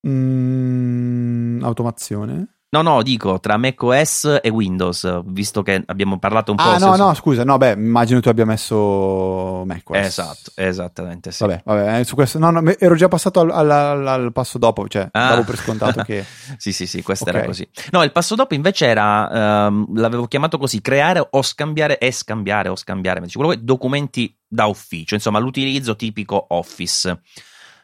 [0.08, 2.56] Mm, automazione?
[2.76, 6.64] No, no, dico tra macOS e Windows, visto che abbiamo parlato un po'.
[6.64, 9.98] Ah, no, no, scusa, no, beh, immagino tu abbia messo macOS.
[9.98, 11.46] Esatto, esattamente, sì.
[11.46, 14.90] Vabbè, vabbè, eh, su questo, no, no, ero già passato al, al, al passo dopo,
[14.90, 15.30] cioè, ah.
[15.30, 16.26] davo per scontato che...
[16.58, 17.38] sì, sì, sì, questo okay.
[17.38, 17.66] era così.
[17.92, 22.68] No, il passo dopo invece era, um, l'avevo chiamato così, creare o scambiare, e scambiare
[22.68, 27.22] o scambiare, quello che documenti da ufficio, insomma, l'utilizzo tipico Office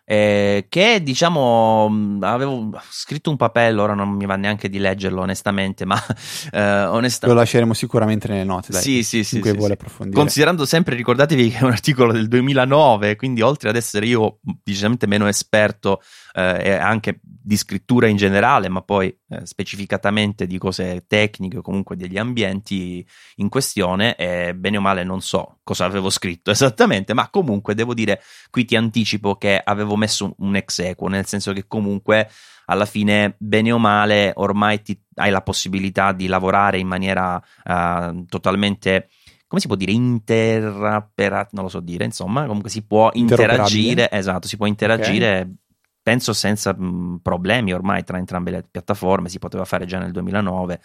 [0.03, 5.21] eh, che diciamo mm, avevo scritto un papello, ora non mi va neanche di leggerlo
[5.21, 5.95] onestamente, ma
[6.51, 7.27] eh, onestamente...
[7.27, 9.71] Lo lasceremo sicuramente nelle note, dai, sì, sì, sì, sì, vuole sì.
[9.71, 10.19] approfondire.
[10.19, 15.07] Considerando sempre, ricordatevi che è un articolo del 2009, quindi oltre ad essere io decisamente
[15.07, 16.01] meno esperto
[16.33, 21.61] eh, e anche di scrittura in generale, ma poi eh, specificatamente di cose tecniche o
[21.61, 23.05] comunque degli ambienti
[23.37, 27.93] in questione, e bene o male non so cosa avevo scritto esattamente, ma comunque devo
[27.93, 32.29] dire, qui ti anticipo che avevo messo un, ex equo, nel senso che comunque
[32.65, 38.25] alla fine, bene o male, ormai ti, hai la possibilità di lavorare in maniera uh,
[38.25, 39.09] totalmente
[39.47, 44.47] come si può dire interapera non lo so dire insomma comunque si può interagire esatto
[44.47, 45.55] si può interagire okay
[46.01, 50.81] penso senza mh, problemi ormai tra entrambe le piattaforme, si poteva fare già nel 2009.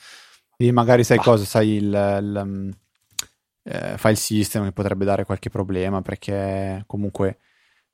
[0.58, 1.22] E magari sai bah.
[1.22, 2.70] cosa, sai il, il um,
[3.64, 7.38] eh, file system che potrebbe dare qualche problema perché comunque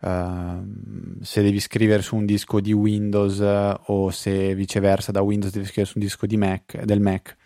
[0.00, 5.52] uh, se devi scrivere su un disco di Windows uh, o se viceversa da Windows
[5.52, 7.36] devi scrivere su un disco Mac, del Mac.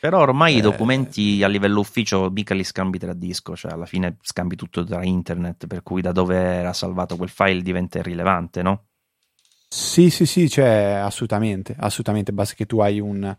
[0.00, 3.86] Però ormai eh, i documenti a livello ufficio mica li scambi tra disco, cioè alla
[3.86, 8.60] fine scambi tutto tra internet, per cui da dove era salvato quel file diventa irrilevante,
[8.60, 8.88] no?
[9.76, 13.36] Sì, sì, sì, cioè assolutamente, assolutamente, basta che tu hai un,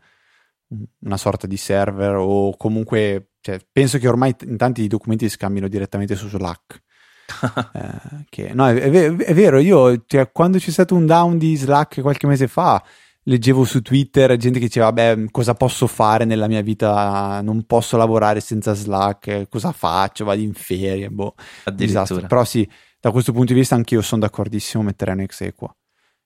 [1.00, 5.36] una sorta di server o comunque, cioè, penso che ormai in tanti i documenti si
[5.36, 6.84] scambino direttamente su Slack.
[7.74, 11.56] eh, che, no, è, è, è, vero, io cioè, quando c'è stato un down di
[11.56, 12.84] Slack qualche mese fa,
[13.24, 17.40] leggevo su Twitter gente che diceva, beh, cosa posso fare nella mia vita?
[17.44, 20.26] Non posso lavorare senza Slack, cosa faccio?
[20.26, 21.36] Vado in ferie, boh,
[21.74, 22.20] disastro.
[22.28, 25.76] Però sì, da questo punto di vista anch'io sono d'accordissimo mettere un ex equo.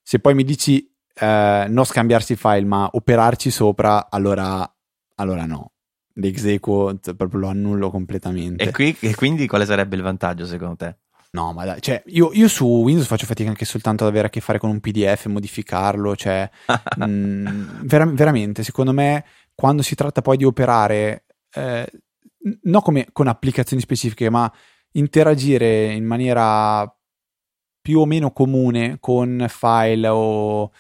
[0.02, 4.70] Se poi mi dici eh, non scambiarsi file ma operarci sopra, allora,
[5.16, 5.74] allora no.
[6.14, 8.64] L'exequo proprio lo annullo completamente.
[8.64, 10.98] E, qui, e quindi quale sarebbe il vantaggio secondo te?
[11.32, 14.30] No, ma dai, cioè, io, io, su Windows faccio fatica anche soltanto ad avere a
[14.32, 16.50] che fare con un PDF, modificarlo, cioè,
[16.98, 19.24] mh, mm, vera- veramente, secondo me,
[19.54, 21.88] quando si tratta poi di operare, eh,
[22.64, 24.52] non come con applicazioni specifiche, ma
[24.94, 26.92] interagire in maniera
[27.90, 30.72] più o meno comune con file o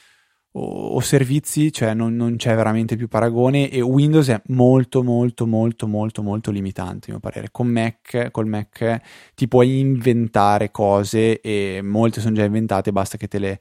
[0.52, 5.46] o, o servizi, cioè non, non, c'è veramente più paragone e Windows è molto molto
[5.46, 7.50] molto molto molto limitante a mio parere.
[7.52, 9.02] Con Mac, col Mac
[9.36, 13.60] ti puoi inventare cose e molte sono già inventate, basta che te le,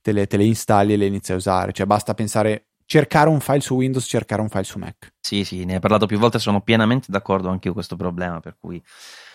[0.00, 3.40] te le, te le installi e le inizi a usare, cioè basta pensare cercare un
[3.40, 5.12] file su Windows, cercare un file su Mac.
[5.20, 8.40] Sì, sì, ne hai parlato più volte, sono pienamente d'accordo anche io con questo problema,
[8.40, 8.82] per cui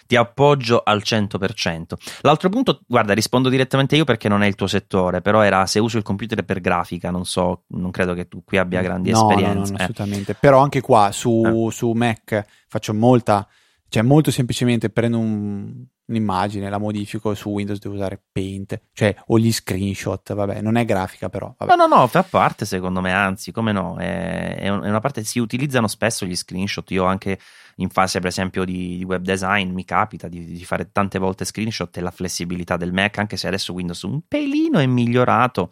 [0.06, 1.94] ti appoggio al 100%.
[2.22, 5.80] L'altro punto, guarda, rispondo direttamente io perché non è il tuo settore, però era se
[5.80, 9.30] uso il computer per grafica, non so, non credo che tu qui abbia grandi no,
[9.30, 9.72] esperienze.
[9.72, 9.84] No, no, eh.
[9.84, 10.36] assolutamente.
[10.36, 11.72] Però anche qua su, eh.
[11.72, 13.48] su Mac faccio molta,
[13.90, 19.40] cioè molto semplicemente prendo un, un'immagine, la modifico su Windows devo usare Paint, cioè o
[19.40, 21.54] gli screenshot, vabbè, non è grafica però.
[21.58, 21.76] Vabbè.
[21.76, 25.40] No, no, no, fa parte secondo me, anzi, come no, è, è una parte, si
[25.40, 27.40] utilizzano spesso gli screenshot, io anche
[27.78, 31.96] in fase per esempio di, web design mi capita di, di, fare tante volte screenshot
[31.98, 35.70] e la flessibilità del Mac, anche se adesso Windows un pelino è migliorato,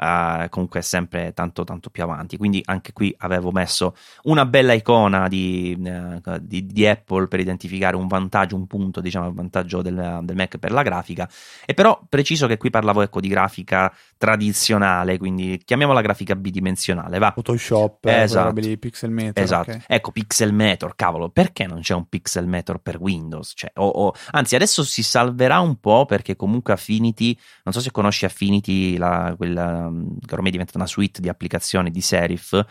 [0.00, 2.36] uh, comunque sempre tanto tanto più avanti.
[2.36, 3.94] Quindi anche qui avevo messo
[4.24, 9.28] una bella icona di, uh, di, di Apple per identificare un vantaggio un punto diciamo
[9.28, 11.28] il vantaggio del, del, Mac per la grafica.
[11.66, 17.32] E però preciso che qui parlavo ecco di grafica tradizionale quindi chiamiamola grafica bidimensionale va
[17.32, 18.60] Photoshop esatto.
[18.60, 19.82] Lì, Pixelmator esatto okay.
[19.86, 24.84] ecco Pixelmator cavolo perché non c'è un Pixelmator per Windows cioè, o, o, anzi adesso
[24.84, 29.90] si salverà un po' perché comunque Affinity non so se conosci Affinity la, quella
[30.26, 32.62] che ormai è diventata una suite di applicazioni di Serif,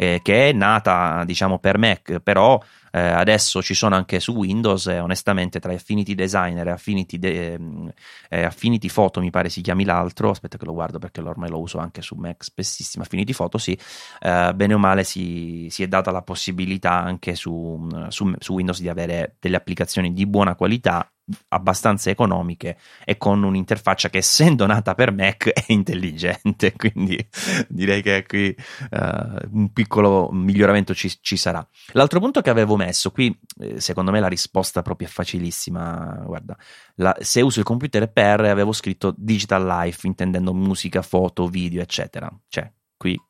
[0.00, 4.86] eh, che è nata diciamo per Mac, però eh, adesso ci sono anche su Windows
[4.86, 7.92] e onestamente tra Affinity Designer e Affinity, de- ehm,
[8.28, 11.58] eh, Affinity Photo mi pare si chiami l'altro, aspetta che lo guardo perché ormai lo
[11.58, 13.76] uso anche su Mac spessissimo, Affinity Photo sì,
[14.20, 18.80] eh, bene o male si, si, è data la possibilità anche su, su, su Windows
[18.80, 21.10] di avere delle applicazioni di buona qualità
[21.48, 26.72] abbastanza economiche e con un'interfaccia che essendo nata per Mac è intelligente.
[26.76, 27.26] Quindi
[27.68, 28.54] direi che qui
[28.90, 31.66] uh, un piccolo miglioramento ci, ci, sarà.
[31.92, 36.22] L'altro punto che avevo messo qui eh, secondo me la risposta proprio è facilissima.
[36.24, 36.56] Guarda
[36.96, 42.30] la, se uso il computer per avevo scritto digital life intendendo musica foto video eccetera.
[42.48, 43.20] Cioè qui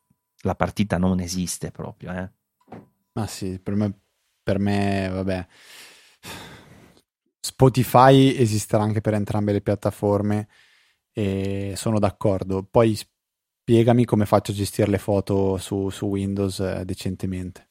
[0.43, 2.31] la partita non esiste proprio eh.
[3.11, 3.93] ma sì per me,
[4.41, 5.47] per me vabbè
[7.39, 10.47] Spotify esisterà anche per entrambe le piattaforme
[11.11, 12.63] e sono d'accordo.
[12.63, 17.68] Poi spiegami come faccio a gestire le foto su, su Windows eh, decentemente.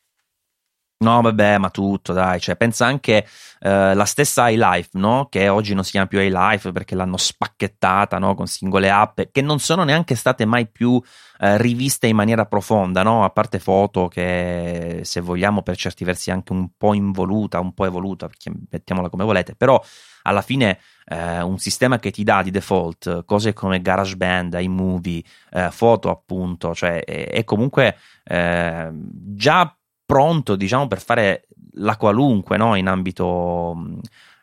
[1.01, 3.25] No, vabbè, ma tutto, dai, cioè, pensa anche
[3.61, 5.29] eh, la stessa iLife, no?
[5.31, 8.35] Che oggi non si chiama più iLife perché l'hanno spacchettata, no?
[8.35, 11.01] Con singole app che non sono neanche state mai più
[11.39, 13.23] eh, riviste in maniera profonda, no?
[13.23, 17.85] A parte foto che, se vogliamo, per certi versi anche un po' involuta, un po'
[17.85, 18.29] evoluta,
[18.69, 19.81] mettiamola come volete, però
[20.23, 25.23] alla fine eh, un sistema che ti dà di default cose come GarageBand, iMovie,
[25.53, 29.73] eh, foto appunto, cioè è, è comunque eh, già
[30.09, 32.75] pronto, diciamo, per fare la qualunque, no?
[32.77, 33.77] In ambito...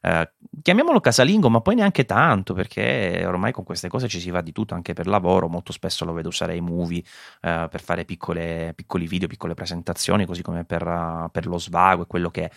[0.01, 4.41] Eh, chiamiamolo casalingo, ma poi neanche tanto, perché ormai con queste cose ci si va
[4.41, 5.47] di tutto anche per lavoro.
[5.47, 6.99] Molto spesso lo vedo usare i movie
[7.41, 12.07] eh, per fare piccole, piccoli video, piccole presentazioni, così come per, per lo svago e
[12.07, 12.51] quello che è.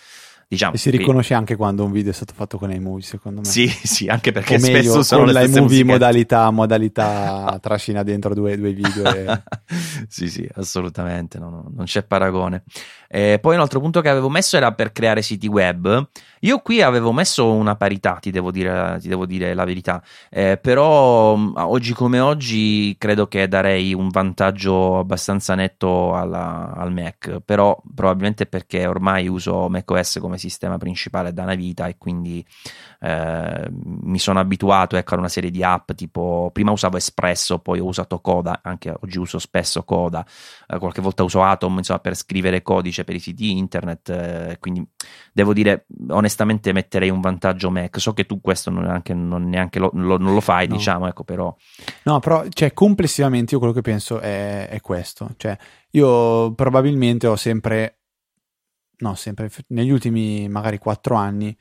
[0.51, 3.47] Diciamo, e si riconosce anche quando un video è stato fatto con iMovie, secondo me.
[3.47, 8.33] Sì, sì, anche perché o spesso meglio, sono con le l'iMovie modalità, modalità trascina dentro
[8.33, 9.13] due, due video.
[9.13, 9.43] E...
[10.09, 12.63] sì, sì, assolutamente, no, no, non c'è paragone.
[13.11, 16.09] Eh, poi un altro punto che avevo messo era per creare siti web.
[16.43, 20.57] Io qui avevo messo una parità, ti devo dire, ti devo dire la verità, eh,
[20.57, 27.41] però mm, oggi come oggi credo che darei un vantaggio abbastanza netto alla, al Mac,
[27.45, 32.45] però probabilmente perché ormai uso macOS come sistema principale da una vita e quindi
[33.01, 37.81] eh, mi sono abituato ecco, a una serie di app tipo prima usavo Espresso, poi
[37.81, 40.25] ho usato Coda, anche oggi uso spesso Coda,
[40.67, 44.87] eh, qualche volta uso Atom insomma, per scrivere codice per i siti internet, eh, quindi
[45.33, 49.79] devo dire onestamente metterei un vantaggio Mac, so che tu questo non, anche, non neanche
[49.79, 50.77] lo, lo, non lo fai no.
[50.77, 51.55] diciamo, ecco però...
[52.05, 55.57] No, però cioè, complessivamente io quello che penso è, è questo, cioè
[55.91, 57.98] io probabilmente ho sempre,
[58.99, 61.57] no sempre, negli ultimi magari quattro anni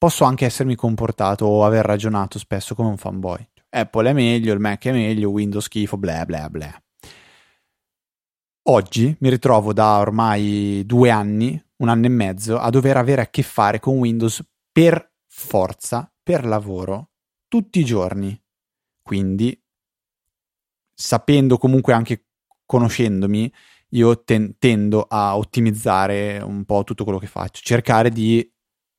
[0.00, 3.46] posso anche essermi comportato o aver ragionato spesso come un fanboy.
[3.68, 6.82] Apple è meglio, il Mac è meglio, Windows schifo, bla bla bla.
[8.62, 13.26] Oggi mi ritrovo da ormai due anni, un anno e mezzo, a dover avere a
[13.28, 17.10] che fare con Windows per forza, per lavoro
[17.46, 18.40] tutti i giorni.
[19.02, 19.60] Quindi,
[20.94, 22.26] sapendo comunque anche
[22.64, 23.52] conoscendomi,
[23.90, 28.48] io ten- tendo a ottimizzare un po' tutto quello che faccio, cercare di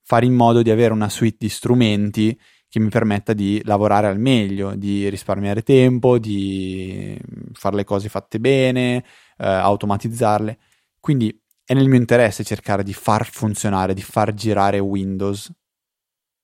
[0.03, 4.19] fare in modo di avere una suite di strumenti che mi permetta di lavorare al
[4.19, 7.19] meglio, di risparmiare tempo, di
[7.51, 9.03] fare le cose fatte bene,
[9.37, 10.57] eh, automatizzarle.
[10.99, 15.51] Quindi è nel mio interesse cercare di far funzionare, di far girare Windows,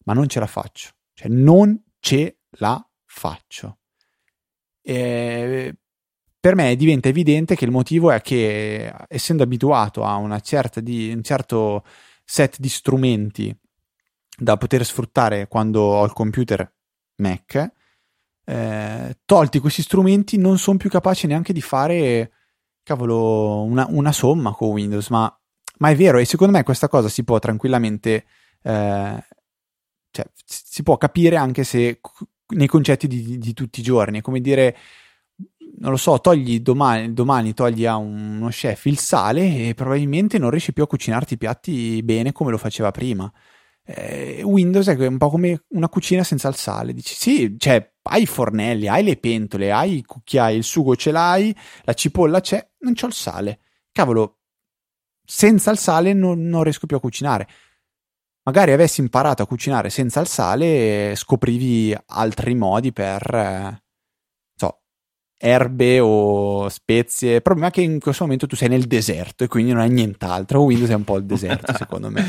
[0.03, 0.89] ma non ce la faccio.
[1.13, 3.79] Cioè, non ce la faccio.
[4.81, 5.75] E
[6.47, 10.17] per me diventa evidente che il motivo è che, essendo abituato a
[10.81, 11.83] di, un certo
[12.23, 13.53] set di strumenti
[14.37, 16.73] da poter sfruttare quando ho il computer
[17.17, 17.71] Mac,
[18.45, 22.31] eh, tolti questi strumenti non sono più capace neanche di fare
[22.81, 25.37] cavolo, una, una somma con Windows, ma,
[25.79, 28.25] ma, è vero, e secondo me questa cosa si può tranquillamente,
[28.61, 29.23] eh,
[30.11, 31.99] cioè, si può capire anche se
[32.55, 34.77] nei concetti di, di, tutti i giorni, è come dire,
[35.79, 40.49] non lo so, togli domani, domani togli a uno chef il sale e probabilmente non
[40.49, 43.31] riesci più a cucinarti i piatti bene come lo faceva prima.
[43.83, 46.93] Eh, Windows è un po' come una cucina senza il sale.
[46.93, 51.11] Dici sì, cioè hai i fornelli, hai le pentole, hai i cucchiai, il sugo ce
[51.11, 53.59] l'hai, la cipolla c'è, non c'ho il sale.
[53.91, 54.39] Cavolo,
[55.23, 57.47] senza il sale non, non riesco più a cucinare.
[58.43, 63.86] Magari avessi imparato a cucinare senza il sale, scoprivi altri modi per, eh,
[65.37, 67.35] erbe o spezie.
[67.35, 69.89] Il problema è che in questo momento tu sei nel deserto e quindi non hai
[69.89, 70.63] nient'altro.
[70.63, 72.25] Windows è un po' il deserto, secondo me.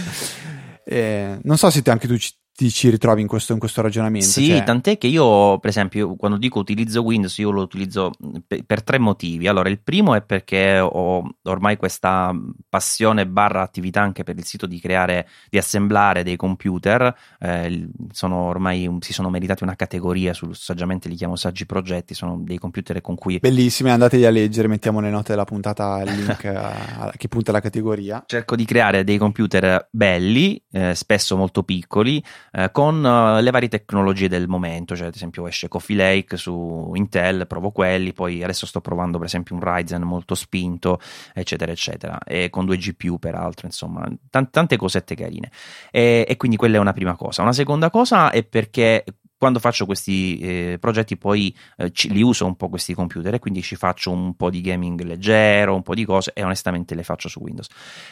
[0.84, 4.26] Eh, non so se anche tu ci, ti ci ritrovi in questo, in questo ragionamento.
[4.26, 4.64] Sì, cioè...
[4.64, 8.10] tant'è che io, per esempio, quando dico utilizzo Windows, io lo utilizzo
[8.44, 9.46] per, per tre motivi.
[9.46, 12.34] Allora, il primo è perché ho ormai questa
[12.68, 17.14] passione barra attività anche per il sito di creare, di assemblare dei computer.
[17.38, 22.40] Eh, sono ormai, si sono meritati una categoria, su, saggiamente li chiamo saggi progetti, sono
[22.42, 23.38] dei computer con cui...
[23.38, 27.52] Bellissimi, andategli a leggere, mettiamo le note della puntata, il link a, a, che punta
[27.52, 28.24] la categoria.
[28.26, 32.20] Cerco di creare dei computer belli, eh, spesso molto piccoli,
[32.52, 36.92] eh, con uh, le varie tecnologie del momento, cioè ad esempio esce Coffee Lake su
[36.94, 41.00] Intel, provo quelli, poi adesso sto provando per esempio un Ryzen molto spinto,
[41.34, 45.50] eccetera, eccetera, e con due GPU peraltro, insomma, t- tante cosette carine.
[45.90, 47.42] E, e quindi quella è una prima cosa.
[47.42, 49.04] Una seconda cosa è perché
[49.38, 53.38] quando faccio questi eh, progetti poi eh, ci, li uso un po' questi computer e
[53.38, 57.04] quindi ci faccio un po' di gaming leggero, un po' di cose e onestamente le
[57.04, 57.68] faccio su Windows.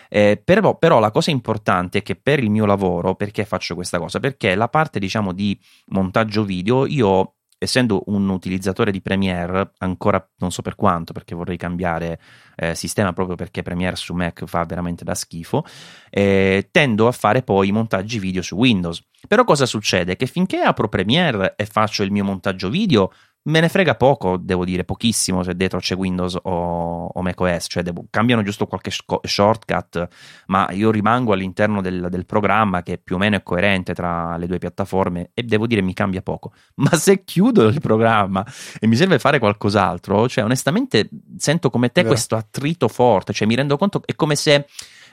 [0.09, 3.99] Eh, però, però, la cosa importante è che per il mio lavoro, perché faccio questa
[3.99, 4.21] cosa?
[4.21, 10.51] Perché la parte diciamo di montaggio video io essendo un utilizzatore di Premiere, ancora non
[10.51, 12.21] so per quanto, perché vorrei cambiare
[12.57, 15.65] eh, sistema proprio perché Premiere su Mac fa veramente da schifo,
[16.11, 19.03] eh, tendo a fare poi montaggi video su Windows.
[19.27, 20.17] Però cosa succede?
[20.17, 23.13] Che finché apro Premiere e faccio il mio montaggio video,
[23.47, 27.83] Me ne frega poco, devo dire, pochissimo se dietro c'è Windows o, o macOS, cioè
[27.83, 30.09] devo, cambiano giusto qualche shortcut,
[30.47, 34.47] ma io rimango all'interno del, del, programma che più o meno è coerente tra le
[34.47, 36.53] due piattaforme e devo dire mi cambia poco.
[36.77, 38.45] Ma se chiudo il programma
[38.81, 43.55] e mi serve fare qualcos'altro, cioè onestamente sento come te questo attrito forte, cioè mi
[43.55, 44.67] rendo conto è come se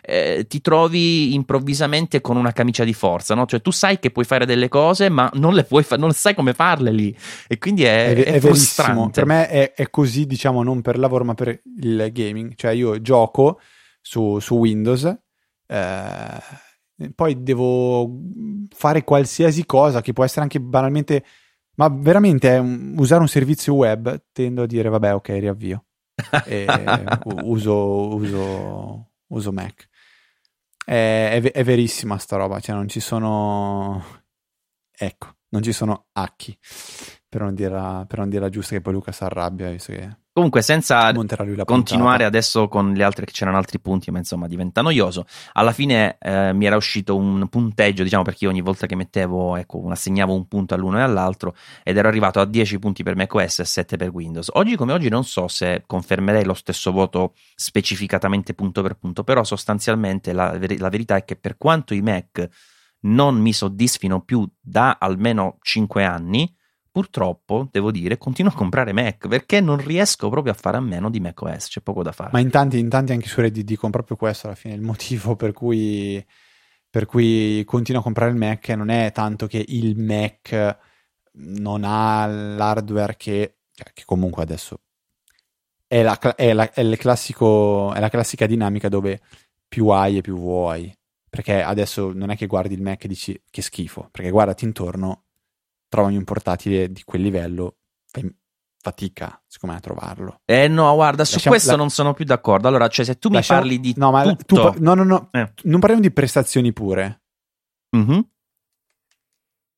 [0.05, 3.45] eh, ti trovi improvvisamente con una camicia di forza, no?
[3.45, 6.35] Cioè tu sai che puoi fare delle cose, ma non le puoi fare, non sai
[6.35, 7.15] come farle lì.
[7.47, 9.21] E quindi è, è, è, è frustrante.
[9.21, 12.53] Per me è, è, così, diciamo, non per lavoro, ma per il gaming.
[12.55, 13.61] Cioè io gioco
[14.01, 15.05] su, su Windows.
[15.65, 16.41] Eh,
[17.15, 18.19] poi devo
[18.75, 21.23] fare qualsiasi cosa che può essere anche banalmente,
[21.75, 25.85] ma veramente un, usare un servizio web, tendo a dire vabbè, ok, riavvio.
[26.45, 26.65] e
[27.43, 29.91] uso, uso, uso Mac.
[30.85, 34.21] È, è, è verissima sta roba, cioè non ci sono...
[34.95, 36.57] Ecco, non ci sono acchi,
[37.33, 40.63] per non dirla, per non dirla giusta che poi Luca si arrabbia, visto che Comunque,
[40.63, 41.11] senza
[41.63, 45.25] continuare adesso con le altre, che c'erano altri punti, ma insomma diventa noioso.
[45.53, 49.55] Alla fine eh, mi era uscito un punteggio, diciamo, perché io ogni volta che mettevo,
[49.57, 53.59] ecco, assegnavo un punto all'uno e all'altro, ed ero arrivato a 10 punti per macOS
[53.59, 54.49] e 7 per Windows.
[54.53, 59.43] Oggi come oggi non so se confermerei lo stesso voto specificatamente punto per punto, però
[59.43, 62.47] sostanzialmente la, la verità è che per quanto i Mac
[63.01, 66.51] non mi soddisfino più da almeno 5 anni,
[66.93, 71.09] purtroppo, devo dire, continuo a comprare Mac perché non riesco proprio a fare a meno
[71.09, 72.29] di macOS, c'è poco da fare.
[72.31, 75.35] Ma in tanti, in tanti anche su Reddit dicono proprio questo alla fine, il motivo
[75.35, 76.23] per cui,
[76.87, 80.77] per cui continuo a comprare il Mac non è tanto che il Mac
[81.33, 84.81] non ha l'hardware che, cioè, che comunque adesso
[85.87, 89.19] è la, è, la, è, classico, è la classica dinamica dove
[89.67, 90.95] più hai e più vuoi.
[91.27, 95.22] perché adesso non è che guardi il Mac e dici che schifo, perché guardati intorno,
[95.93, 97.77] trovami un portatile di quel livello,
[98.79, 100.41] fatica, secondo me, a trovarlo.
[100.43, 102.67] Eh no, guarda, su Lasciamo- questo la- non sono più d'accordo.
[102.67, 104.43] Allora, cioè, se tu mi Lasciamo- parli di no, ma tutto...
[104.45, 105.53] tu pa- no, no, no, Eh.
[105.63, 107.21] non parliamo di prestazioni pure.
[107.95, 108.27] Mhm.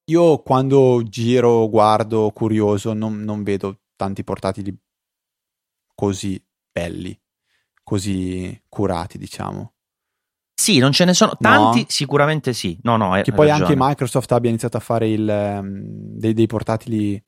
[0.05, 4.75] Io quando giro, guardo, curioso, non, non vedo tanti portatili
[5.93, 6.41] così
[6.71, 7.19] belli,
[7.83, 9.74] così curati, diciamo.
[10.57, 12.77] Sì, non ce ne sono tanti, sicuramente sì.
[12.83, 13.69] No, no, Che poi ragione.
[13.71, 17.21] anche Microsoft abbia iniziato a fare il, ehm, dei, dei portatili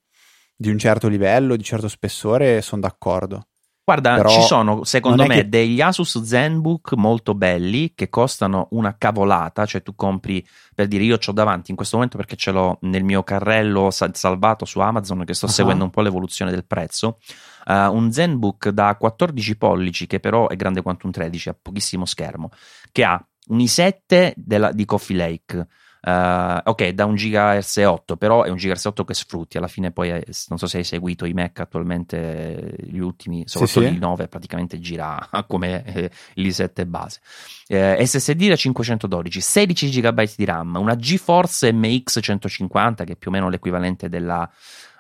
[0.56, 3.48] di un certo livello, di certo spessore, sono d'accordo.
[3.84, 8.96] Guarda, Però ci sono secondo me che- degli Asus ZenBook molto belli che costano una
[8.98, 12.80] cavolata, cioè tu compri per dire io ho davanti in questo momento perché ce l'ho
[12.82, 15.50] nel mio carrello sa- salvato su Amazon che sto Ah.
[15.50, 17.20] seguendo un po' l'evoluzione del prezzo.
[17.68, 22.05] Eh, un ZenBook da 14 pollici che però è grande quanto un 13, ha pochissimo
[22.05, 22.49] schermo,
[22.91, 25.68] che ha un i7 della- di Coffee Lake.
[25.99, 29.57] eh, ok, da un GHz 8, però è un GHz 8 che sfrutti.
[29.57, 33.86] Alla fine, poi, è- non so se hai seguito i Mac attualmente, gli ultimi, soprattutto
[33.86, 33.91] sì.
[33.91, 37.20] il 9, praticamente gira come eh, l'i7 base.
[37.68, 43.30] Eh, SSD da 512, 16 GB di RAM, una GeForce MX 150, che è più
[43.30, 44.49] o meno l'equivalente della.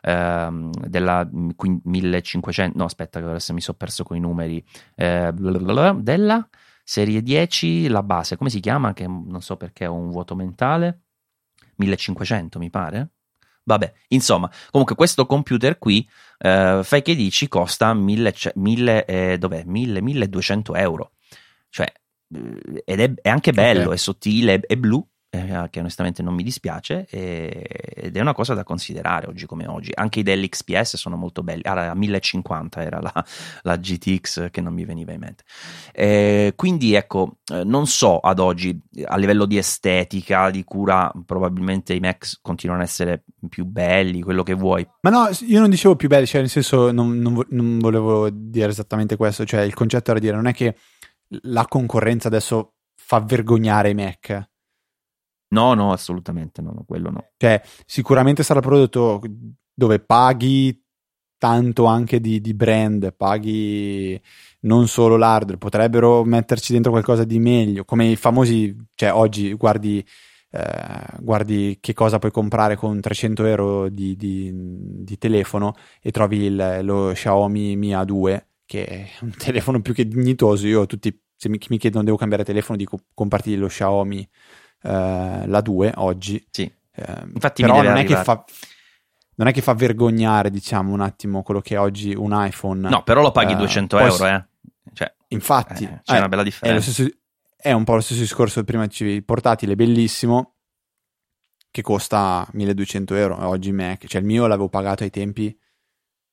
[0.01, 4.63] Ehm, della mm, quin- 1500 no aspetta che adesso mi sono perso con i numeri
[4.95, 6.49] eh, della
[6.83, 8.37] serie 10 la base.
[8.37, 8.93] Come si chiama?
[8.93, 11.01] Che non so perché ho un vuoto mentale.
[11.75, 13.09] 1500 mi pare.
[13.63, 19.37] Vabbè insomma comunque questo computer qui eh, fai che dici costa 1000, ce- 1000 eh,
[19.37, 19.63] dov'è?
[19.65, 21.11] 1000 1200 euro.
[21.69, 21.91] Cioè
[22.33, 23.93] eh, ed è, è anche bello Ok.
[23.93, 25.05] è sottile è, è blu
[25.37, 27.65] eh, che onestamente non mi dispiace e-
[27.95, 29.91] ed è una cosa da considerare oggi come oggi.
[29.93, 31.61] Anche i dell'XPS sono molto belli.
[31.63, 33.25] Ah, a 1050 era la,
[33.61, 35.43] la GTX che non mi veniva in mente.
[35.93, 41.93] Eh, quindi ecco, eh, non so ad oggi a livello di estetica, di cura, probabilmente
[41.93, 44.87] i Mac continuano ad essere più belli, quello che vuoi.
[45.01, 48.69] Ma no, io non dicevo più belli, cioè nel senso non, non non volevo dire
[48.69, 50.75] esattamente questo, cioè il concetto era dire non è che
[51.43, 54.49] la concorrenza adesso fa vergognare i Mac,
[55.49, 57.29] No, no, assolutamente no, no, quello no.
[57.37, 59.21] cioè sicuramente sarà prodotto
[59.73, 60.83] dove paghi
[61.37, 64.19] tanto anche di, di brand, paghi
[64.61, 70.03] non solo l'hardware, potrebbero metterci dentro qualcosa di meglio, come i famosi, cioè oggi guardi,
[70.51, 76.39] eh, guardi che cosa puoi comprare con 300 euro di, di- di telefono e trovi
[76.45, 81.49] il- lo Xiaomi Mi A2, che è un telefono più che dignitoso, io tutti, se
[81.49, 84.27] mi, mi chiedono devo cambiare telefono, dico comparti lo Xiaomi
[84.81, 86.45] la 2 oggi.
[86.49, 86.63] Sì.
[86.63, 88.43] Eh, Infatti però non è, fa,
[89.35, 92.89] non è che fa vergognare, diciamo, un attimo quello che è oggi un iPhone.
[92.89, 94.45] No, però lo paghi Eh, 200 poi euro, eh.
[94.93, 96.91] Cioè, Infatti, eh, c'è eh, una bella è, differenza.
[96.91, 97.09] stesso,
[97.55, 100.55] è un po' lo stesso discorso prima dicevi, il portatile bellissimo
[101.69, 103.45] che costa 1200 euro.
[103.47, 105.55] Oggi Mac, cioè il mio l'avevo pagato ai tempi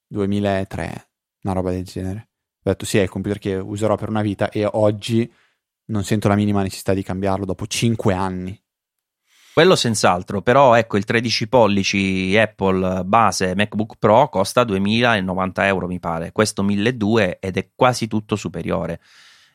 [0.07, 1.09] 2003,
[1.43, 2.29] una roba del genere.
[2.67, 5.31] Ho detto sì, è il computer che userò per una vita e oggi
[5.87, 8.59] non sento la minima necessità di cambiarlo dopo 5 anni.
[9.55, 16.01] Quello senz'altro, però ecco il 13 pollici Apple base MacBook Pro costa 2090 euro mi
[16.01, 19.01] pare, questo 1200 ed è quasi tutto superiore.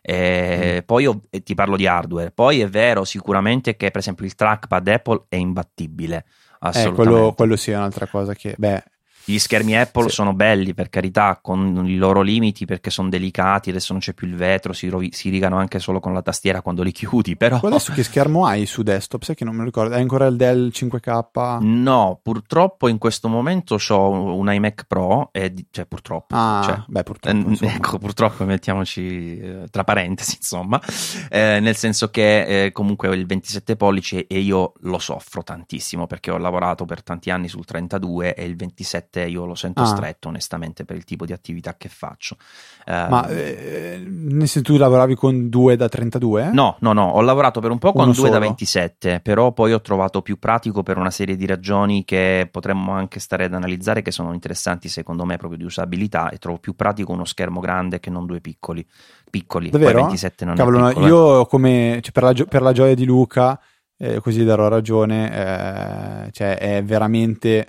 [0.02, 4.26] E Poi io e ti parlo di hardware, poi è vero sicuramente che per esempio
[4.26, 6.26] il trackpad Apple è imbattibile, Eh,
[6.60, 7.12] assolutamente.
[7.12, 8.84] quello, quello sì è un'altra cosa che, beh,
[9.30, 10.16] Gli schermi Apple Sì.
[10.16, 14.26] sono belli per carità, con i loro limiti perché sono delicati, adesso non c'è più
[14.28, 17.60] il vetro, si, rovi- si rigano anche solo con la tastiera quando li chiudi, però...
[17.60, 19.22] tu adesso che schermo hai su desktop?
[19.24, 21.60] Sai che non me lo ricordo, hai ancora il Dell 5K?
[21.62, 27.04] No, purtroppo in questo momento ho un iMac Pro, e cioè purtroppo, Ah, cioè, beh,
[27.04, 27.50] purtroppo.
[27.50, 30.82] eh, ecco, purtroppo mettiamoci eh, tra parentesi, insomma,
[31.30, 36.08] eh, nel senso che eh, comunque ho il 27 pollici e io lo soffro tantissimo
[36.08, 39.86] perché ho lavorato per tanti anni sul 32 e il 27 io lo sento Ah.
[39.86, 42.38] stretto onestamente per il tipo di attività che faccio.
[42.86, 46.50] Eh, Ma eh, nel senso tu lavoravi con due da 32?
[46.52, 48.46] No, no, no, ho lavorato per un po' con Uno due da solo?
[48.46, 53.20] 27, però poi ho trovato più pratico per una serie di ragioni che potremmo anche
[53.20, 57.12] stare ad analizzare, che sono interessanti secondo me proprio di usabilità e trovo più pratico
[57.12, 58.86] uno schermo grande che non due piccoli.
[59.30, 59.92] Piccoli, Davvero?
[59.94, 61.06] poi 27 non Cavolo, è piccolo.
[61.06, 61.10] eh.
[61.10, 63.60] io come cioè, per, la gio- per la gioia di Luca,
[63.96, 67.68] eh, così darò ragione, eh, cioè è veramente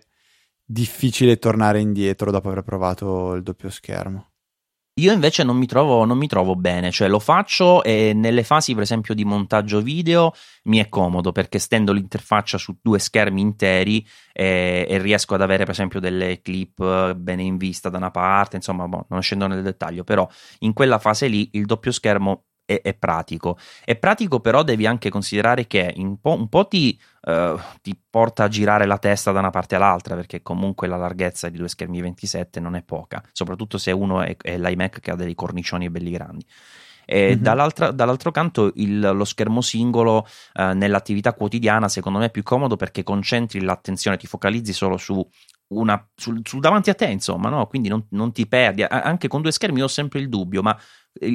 [0.71, 4.29] difficile tornare indietro dopo aver provato il doppio schermo.
[5.01, 8.75] Io invece non mi, trovo, non mi trovo bene, cioè lo faccio e nelle fasi
[8.75, 10.33] per esempio di montaggio video
[10.65, 15.65] mi è comodo perché stendo l'interfaccia su due schermi interi e, e riesco ad avere
[15.65, 19.47] per esempio delle clip eh, bene in vista da una parte, insomma boh, non scendo
[19.47, 20.29] nel dettaglio, però
[20.61, 23.59] in quella fase lì il doppio schermo è, è, pratico.
[23.85, 28.45] È pratico, però devi anche considerare che un po', un po ti, uh, ti, porta
[28.45, 32.01] a girare la testa da una parte all'altra, perché comunque la larghezza di due schermi
[32.01, 36.11] 27 non è poca, soprattutto se uno è, è l'iMac che ha dei cornicioni belli
[36.11, 36.47] grandi.
[37.13, 37.43] Mm-hmm.
[37.43, 43.03] dall'altro canto il, lo schermo singolo eh, nell'attività quotidiana secondo me è più comodo perché
[43.03, 45.29] concentri l'attenzione, ti focalizzi solo su
[45.71, 47.67] una, sul, sul, davanti a te, insomma, no?
[47.67, 48.83] quindi non, non, ti perdi.
[48.83, 50.77] Anche con due schermi ho sempre il dubbio, ma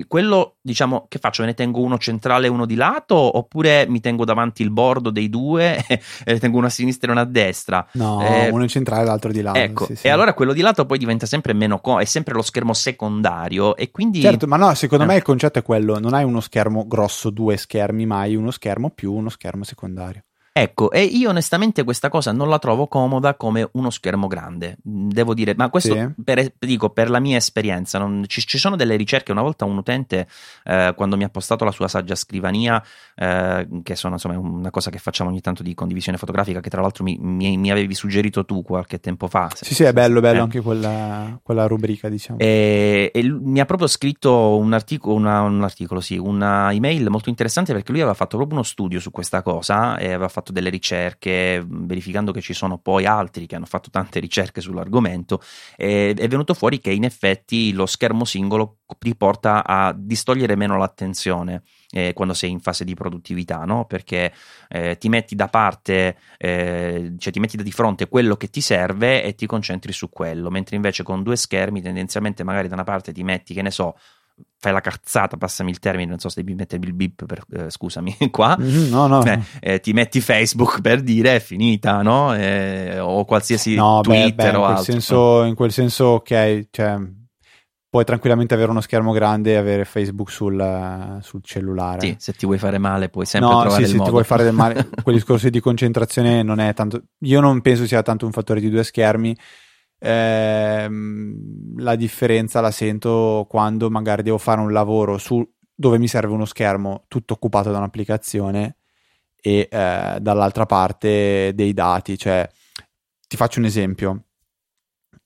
[0.07, 1.41] quello diciamo che faccio?
[1.41, 5.09] Me ne tengo uno centrale e uno di lato oppure mi tengo davanti il bordo
[5.09, 7.85] dei due e ne tengo uno a sinistra e uno a destra?
[7.93, 9.59] No, eh, uno centrale e l'altro di lato.
[9.59, 10.07] Ecco, sì, sì.
[10.07, 13.75] e allora quello di lato poi diventa sempre meno co- è sempre lo schermo secondario
[13.75, 15.07] e quindi Certo, ma no, secondo eh.
[15.07, 18.51] me il concetto è quello, non hai uno schermo grosso, due schermi, ma hai uno
[18.51, 20.23] schermo più uno schermo secondario.
[20.57, 25.09] Ecco, e io onestamente questa cosa non la trovo comoda come uno schermo grande, mm,
[25.09, 26.09] devo dire, ma questo sì.
[26.23, 27.99] per, dico per la mia esperienza.
[27.99, 30.29] Non, ci, ci, sono delle ricerche, una volta un utente,
[30.63, 32.81] eh, quando mi ha postato la sua saggia scrivania,
[33.15, 36.79] eh, che sono insomma una cosa che facciamo ogni tanto di condivisione fotografica, che tra
[36.79, 39.49] l'altro mi, mi, mi avevi suggerito tu qualche tempo fa.
[39.53, 40.43] Sì, sì, è bello, bello eh.
[40.43, 42.39] anche quella, quella, rubrica, diciamo.
[42.39, 47.27] E, e, mi ha proprio scritto un articolo, una, un articolo, sì, una email molto
[47.27, 50.51] interessante perché lui aveva fatto proprio uno studio su questa cosa e aveva fatto fatto
[50.51, 55.41] delle ricerche, verificando che ci sono poi altri che hanno fatto tante ricerche sull'argomento,
[55.75, 60.77] e è venuto fuori che in effetti lo schermo singolo ti porta a distogliere meno
[60.77, 61.63] l'attenzione.
[61.95, 63.85] Eh, quando sei in fase di produttività, no?
[63.85, 64.33] perché
[64.67, 69.23] eh, ti metti da parte, eh, cioè ti metti di fronte quello che ti serve
[69.23, 73.13] e ti concentri su quello, mentre invece con due schermi tendenzialmente magari da una parte
[73.13, 73.95] ti metti, che ne so,
[74.57, 77.69] fai la cazzata, passami il termine, non so se devi mettermi il bip, per, eh,
[77.69, 79.21] scusami, qua, mm, no, no.
[79.21, 82.35] Beh, eh, ti metti Facebook per dire è finita, no?
[82.35, 84.83] Eh, o qualsiasi no, Twitter beh, beh, o altro.
[84.83, 86.99] Senso, in quel senso, ok, cioè,
[87.95, 92.01] puoi tranquillamente avere uno schermo grande e avere Facebook sul, sul cellulare.
[92.01, 94.23] Sì, se ti vuoi fare male puoi sempre no, trovare sì, il se ti vuoi
[94.25, 97.03] fare del male, quel discorso di concentrazione non è tanto...
[97.19, 99.37] Io non penso sia tanto un fattore di due schermi,
[99.99, 106.33] ehm, la differenza la sento quando magari devo fare un lavoro su, dove mi serve
[106.33, 108.77] uno schermo tutto occupato da un'applicazione
[109.35, 112.17] e eh, dall'altra parte dei dati.
[112.17, 112.49] Cioè,
[113.27, 114.23] ti faccio un esempio.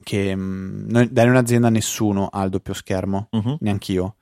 [0.01, 3.57] Che mh, mm, in un'azienda nessuno ha il doppio schermo, uh-huh.
[3.59, 4.15] neanch'io.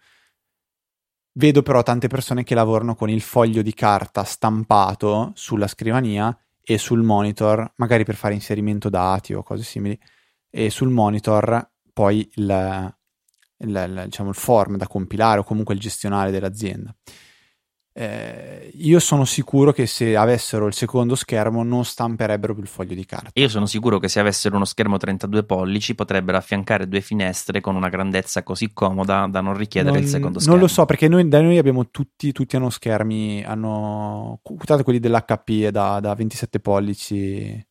[1.34, 6.80] Vedo però tante persone che lavorano con il foglio di carta stampato sulla scrivania e
[6.80, 9.98] sul monitor, magari per fare inserimento dati o cose simili,
[10.58, 12.96] e sul monitor poi il,
[13.58, 16.96] il, il, diciamo, il form da compilare o comunque il gestionale dell'azienda.
[17.94, 22.96] Eh, io sono sicuro che se avessero il secondo schermo non stamperebbero più il foglio
[22.96, 23.30] di carta.
[23.34, 27.76] Io sono sicuro che se avessero uno schermo 32 pollici potrebbero affiancare due finestre con
[27.76, 30.58] una grandezza così comoda da non richiedere non, il secondo schermo.
[30.58, 35.70] Non lo so perché noi, da noi abbiamo tutti, tutti hanno schermi, hanno, quelli dell'HP
[35.70, 37.66] da, da 27 pollici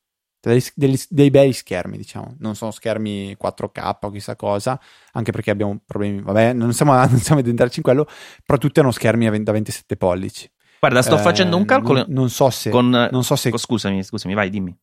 [0.51, 4.78] dei, dei, dei, bei schermi, diciamo, non sono schermi 4K o chissà cosa,
[5.12, 8.07] anche perché abbiamo problemi, vabbè, non stiamo, non stiamo ad entrarci in quello,
[8.44, 10.51] però tutti hanno schermi da 27 pollici.
[10.78, 12.01] Guarda, sto eh, facendo un calcolo.
[12.01, 12.70] Non, non, so se.
[12.70, 14.76] Con, non so se scusami, scusami, vai, dimmi.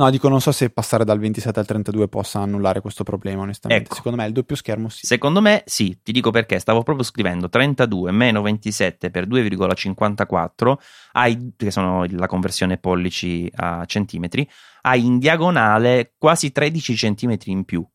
[0.00, 3.84] No, dico, non so se passare dal 27 al 32 possa annullare questo problema, onestamente.
[3.84, 3.96] Ecco.
[3.96, 5.06] Secondo me il doppio schermo sì.
[5.06, 6.58] Secondo me sì, ti dico perché.
[6.58, 10.74] Stavo proprio scrivendo 32 meno 27 per 2,54,
[11.12, 14.48] hai, che sono la conversione pollici a centimetri,
[14.80, 17.86] hai in diagonale quasi 13 centimetri in più.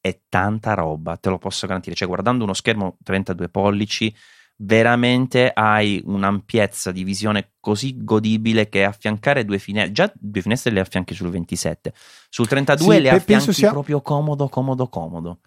[0.00, 1.94] È tanta roba, te lo posso garantire.
[1.94, 4.12] Cioè, guardando uno schermo 32 pollici
[4.58, 10.80] veramente hai un'ampiezza di visione così godibile che affiancare due finestre, già due finestre le
[10.80, 11.92] affianchi sul 27,
[12.28, 15.40] sul 32 sì, le affianchi sia, proprio comodo, comodo, comodo.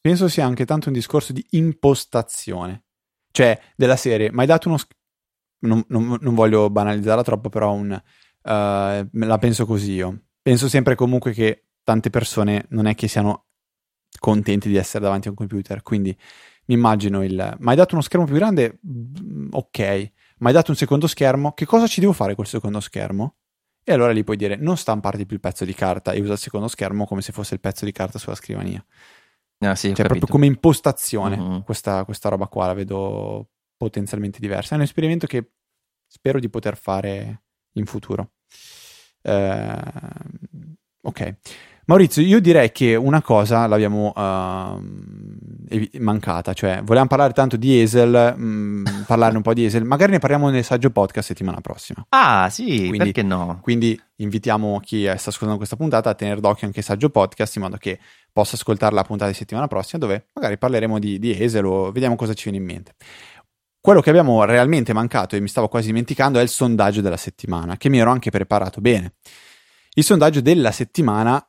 [0.00, 2.84] Penso sia anche tanto un discorso di impostazione,
[3.32, 4.78] cioè della serie, ma hai dato uno...
[5.58, 7.98] Non, non, non voglio banalizzarla troppo, però un, uh,
[8.42, 10.24] la penso così io.
[10.42, 13.46] Penso sempre comunque che tante persone non è che siano
[14.20, 16.16] contenti di essere davanti a un computer, quindi
[16.66, 18.78] mi immagino il ma hai dato uno schermo più grande?
[18.86, 21.52] Mm, ok, ma hai dato un secondo schermo?
[21.52, 23.36] Che cosa ci devo fare col secondo schermo?
[23.84, 26.38] E allora lì puoi dire non stamparti più il pezzo di carta e usa il
[26.38, 28.84] secondo schermo come se fosse il pezzo di carta sulla scrivania.
[29.58, 31.60] Ah, sì, cioè, proprio come impostazione, mm-hmm.
[31.60, 34.74] questa, questa roba qua la vedo potenzialmente diversa.
[34.74, 35.52] È un esperimento che
[36.06, 38.32] spero di poter fare in futuro.
[39.22, 39.80] Eh,
[41.02, 41.36] ok.
[41.88, 44.82] Maurizio, io direi che una cosa l'abbiamo uh,
[46.00, 50.10] mancata, cioè volevamo parlare tanto di Esel, mh, mm, parlare un po' di Esel, magari
[50.10, 52.04] ne parliamo nel saggio podcast settimana prossima.
[52.08, 53.60] Ah sì, quindi, perché no?
[53.62, 57.62] Quindi invitiamo chi sta ascoltando questa puntata a tenere d'occhio anche il saggio podcast in
[57.62, 58.00] modo che
[58.32, 62.16] possa ascoltare la puntata di settimana prossima dove magari parleremo di, di Esel o vediamo
[62.16, 62.94] cosa ci viene in mente.
[63.80, 67.76] quello che abbiamo realmente mancato e mi stavo quasi dimenticando è il sondaggio della settimana,
[67.76, 69.12] che mi ero anche preparato bene.
[69.92, 71.46] Il sondaggio della settimana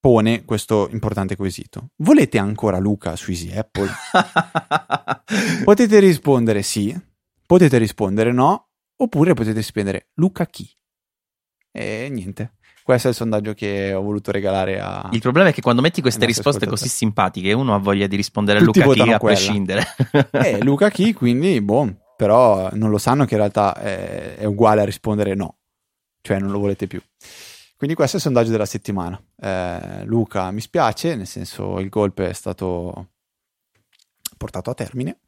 [0.00, 1.90] pone questo importante quesito.
[1.96, 3.88] Volete ancora Luca su Easy Apple?
[5.64, 6.98] potete rispondere sì,
[7.46, 10.68] potete rispondere no, oppure potete rispondere Luca chi?
[11.70, 12.54] E niente.
[12.82, 15.08] Questo è il sondaggio che ho voluto regalare a.
[15.12, 18.58] Il problema è che quando metti queste risposte così simpatiche, uno ha voglia di rispondere
[18.58, 19.84] a Luca chi a prescindere.
[20.32, 24.80] eh, Luca chi, quindi, boh, però non lo sanno che in realtà è, è uguale
[24.80, 25.58] a rispondere no,
[26.22, 27.00] cioè non lo volete più.
[27.80, 29.18] Quindi questo è il sondaggio della settimana.
[29.40, 33.06] Eh, Luca, mi spiace, nel senso il golpe è stato
[34.36, 35.20] portato a termine.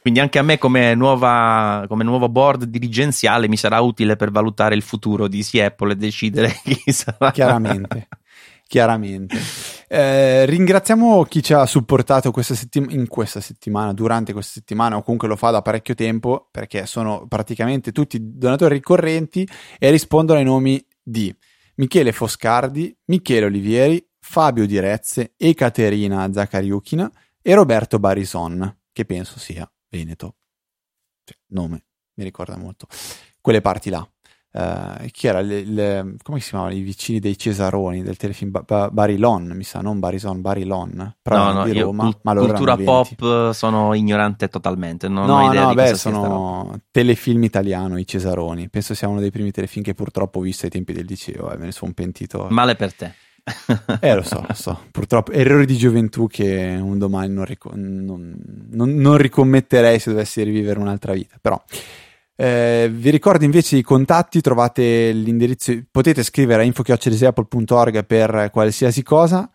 [0.00, 4.74] Quindi anche a me come, nuova, come nuovo board dirigenziale mi sarà utile per valutare
[4.74, 7.30] il futuro di Easy Apple e decidere chi sarà.
[7.30, 8.08] Chiaramente.
[8.66, 9.36] chiaramente.
[9.86, 15.02] Eh, ringraziamo chi ci ha supportato questa settim- in questa settimana, durante questa settimana o
[15.02, 19.46] comunque lo fa da parecchio tempo perché sono praticamente tutti donatori ricorrenti
[19.78, 21.36] e rispondono ai nomi di
[21.78, 27.10] Michele Foscardi, Michele Olivieri, Fabio Direzze, Ekaterina Zaccariuchina
[27.40, 30.36] e Roberto Barison, che penso sia Veneto.
[31.24, 32.88] Cioè, nome, mi ricorda molto.
[33.40, 34.06] Quelle parti là.
[34.50, 35.40] Uh, chi era?
[35.40, 38.50] Le, le, come si chiamavano i vicini dei Cesaroni del telefilm?
[38.50, 41.16] Ba- ba- Barilon mi sa non Barison Barilon.
[41.20, 45.50] Però no, no, di Roma io, ma cultura pop sono ignorante totalmente non no, ho
[45.50, 48.68] idea no, di beh, sono telefilm italiano i Cesaroni.
[48.70, 51.54] Penso sia uno dei primi telefilm che purtroppo ho visto ai tempi del liceo e
[51.54, 52.46] eh, me ne sono pentito.
[52.50, 53.12] Male per te.
[54.00, 58.36] Eh lo so, lo so, purtroppo errori di gioventù che un domani non, ric- non,
[58.70, 61.58] non, non ricommetterei se dovessi rivivere un'altra vita però
[62.40, 69.50] eh, vi ricordo invece i contatti, trovate l'indirizzo, potete scrivere a info.apple.org per qualsiasi cosa.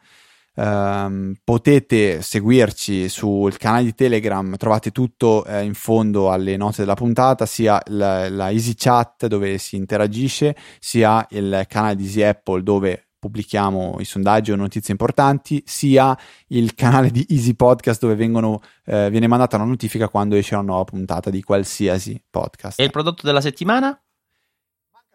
[0.56, 6.94] Um, potete seguirci sul canale di Telegram, trovate tutto eh, in fondo alle note della
[6.94, 12.64] puntata, sia la, la Easy Chat dove si interagisce, sia il canale di Easy Apple
[12.64, 16.18] dove pubblichiamo i sondaggi o notizie importanti, sia
[16.48, 20.66] il canale di Easy Podcast dove vengono, eh, viene mandata una notifica quando esce una
[20.66, 22.82] nuova puntata di qualsiasi podcast.
[22.82, 23.98] E il prodotto della settimana?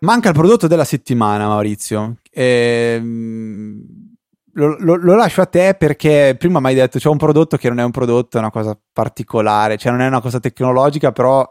[0.00, 2.16] Manca il prodotto della settimana, Maurizio.
[2.30, 3.84] Ehm,
[4.52, 7.68] lo, lo, lo, lascio a te perché prima mi hai detto c'è un prodotto che
[7.68, 11.46] non è un prodotto, è una cosa particolare, cioè non è una cosa tecnologica, però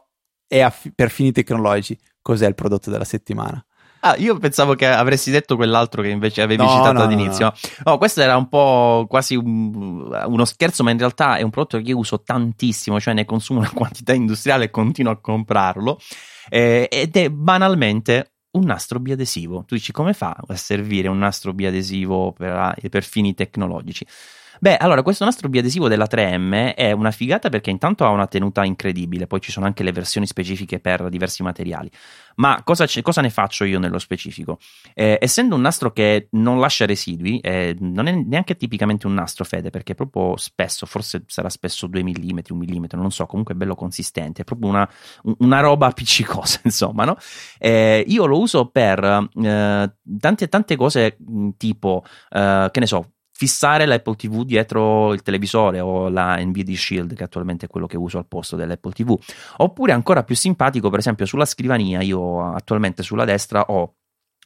[0.47, 1.95] è aff- per fini tecnologici.
[2.20, 3.64] Cos'è il prodotto della settimana?
[4.01, 7.53] Ah, io pensavo che avresti detto quell'altro che invece avevi no, citato no, all'inizio.
[7.85, 7.97] No, no.
[7.97, 11.89] questo era un po' quasi un, uno scherzo, ma in realtà è un prodotto che
[11.89, 15.99] io uso tantissimo, cioè ne consumo una quantità industriale e continuo a comprarlo.
[16.49, 19.63] Eh, ed è banalmente un nastro biadesivo.
[19.65, 24.05] Tu dici come fa a servire un nastro biadesivo per, per fini tecnologici?
[24.60, 28.64] Beh, allora, questo nastro biadesivo della 3M è una figata perché intanto ha una tenuta
[28.64, 31.89] incredibile, poi ci sono anche le versioni specifiche per diversi materiali.
[32.36, 34.60] Ma cosa, cosa ne faccio io nello specifico?
[34.93, 39.43] Eh, essendo un nastro che non lascia residui, eh, non è neanche tipicamente un nastro
[39.43, 43.53] fede, perché è proprio spesso, forse sarà spesso 2 mm, 1 mm, non so, comunque
[43.53, 44.89] è bello consistente, è proprio una,
[45.39, 47.18] una roba appiccicosa, insomma, no?
[47.60, 51.18] Eh, io lo uso per eh, tante, tante cose
[51.58, 57.13] tipo, eh, che ne so, fissare l'Apple TV dietro il televisore o la NVD Shield,
[57.13, 59.15] che attualmente è quello che uso al posto dell'Apple TV.
[59.57, 63.93] Oppure ancora più simpatico, per esempio, sulla scrivania, io attualmente sulla destra ho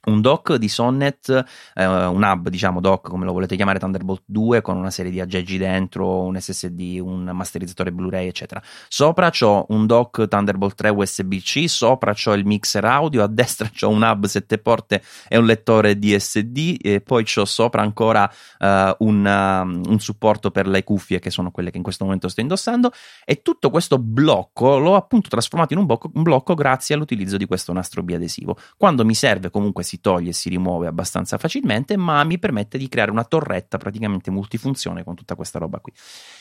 [0.03, 1.45] un dock di Sonnet,
[1.75, 5.19] eh, un hub diciamo dock come lo volete chiamare Thunderbolt 2 con una serie di
[5.19, 8.61] aggeggi dentro, un SSD, un masterizzatore Blu-ray eccetera.
[8.87, 13.89] Sopra c'ho un dock Thunderbolt 3 USB-C, sopra c'ho il mixer audio, a destra c'ho
[13.89, 18.65] un hub 7 porte e un lettore DSD e poi c'ho sopra ancora uh,
[19.05, 22.41] un, uh, un supporto per le cuffie che sono quelle che in questo momento sto
[22.41, 22.91] indossando
[23.23, 27.45] e tutto questo blocco l'ho appunto trasformato in un blocco, un blocco grazie all'utilizzo di
[27.45, 28.57] questo nastro biadesivo.
[28.77, 32.87] Quando mi serve comunque si toglie e si rimuove abbastanza facilmente, ma mi permette di
[32.87, 35.91] creare una torretta praticamente multifunzione con tutta questa roba qui.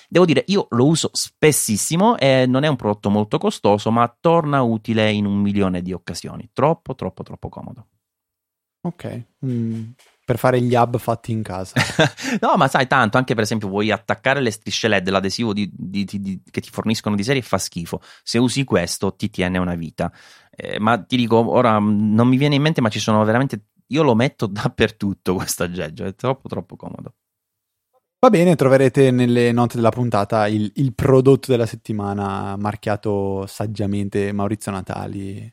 [0.09, 4.63] Devo dire, io lo uso spessissimo e non è un prodotto molto costoso, ma torna
[4.63, 6.51] utile in un milione di occasioni.
[6.53, 7.87] Troppo, troppo, troppo comodo.
[8.83, 9.25] Ok.
[9.45, 9.91] Mm
[10.31, 11.75] per fare gli hub fatti in casa.
[12.41, 16.05] no, ma sai tanto, anche per esempio vuoi attaccare le strisce LED, l'adesivo di, di,
[16.05, 18.01] di, che ti forniscono di serie fa schifo.
[18.23, 20.13] Se usi questo ti tiene una vita.
[20.63, 23.69] Eh, ma ti dico, ora mm, non mi viene in mente, ma ci sono veramente...
[23.89, 27.15] Io lo metto dappertutto questo aggeggio, è troppo troppo comodo.
[28.23, 34.71] Va bene, troverete nelle note della puntata il, il prodotto della settimana marchiato saggiamente Maurizio
[34.71, 35.51] Natali.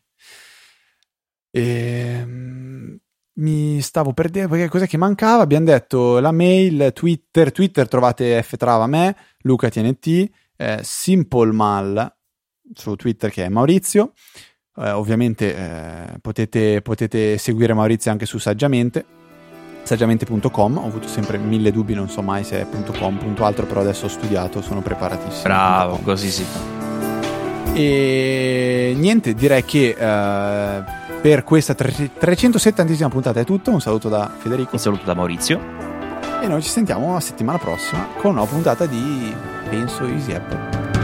[1.50, 2.98] E ehm,
[3.36, 5.44] mi stavo perdendo perché cos'è che mancava?
[5.44, 12.18] Abbiamo detto la mail, Twitter, Twitter trovate ftrava me, Luca TNT, eh, Simple Mal,
[12.74, 14.12] su Twitter che è Maurizio.
[14.80, 19.06] Eh, ovviamente eh, potete, potete seguire Maurizio anche su Saggiamente
[19.88, 22.68] saggiamente.com ho avuto sempre mille dubbi non so mai se è
[23.00, 25.44] .com, altro però adesso ho studiato sono preparatissimo.
[25.44, 26.60] Bravo così si fa.
[27.74, 33.72] E niente direi che uh, per questa 370esima puntata è tutto.
[33.72, 34.72] Un saluto da Federico.
[34.74, 35.60] Un saluto da Maurizio.
[36.42, 39.34] E noi ci sentiamo la settimana prossima con una puntata di
[39.70, 40.97] penso Easy Apple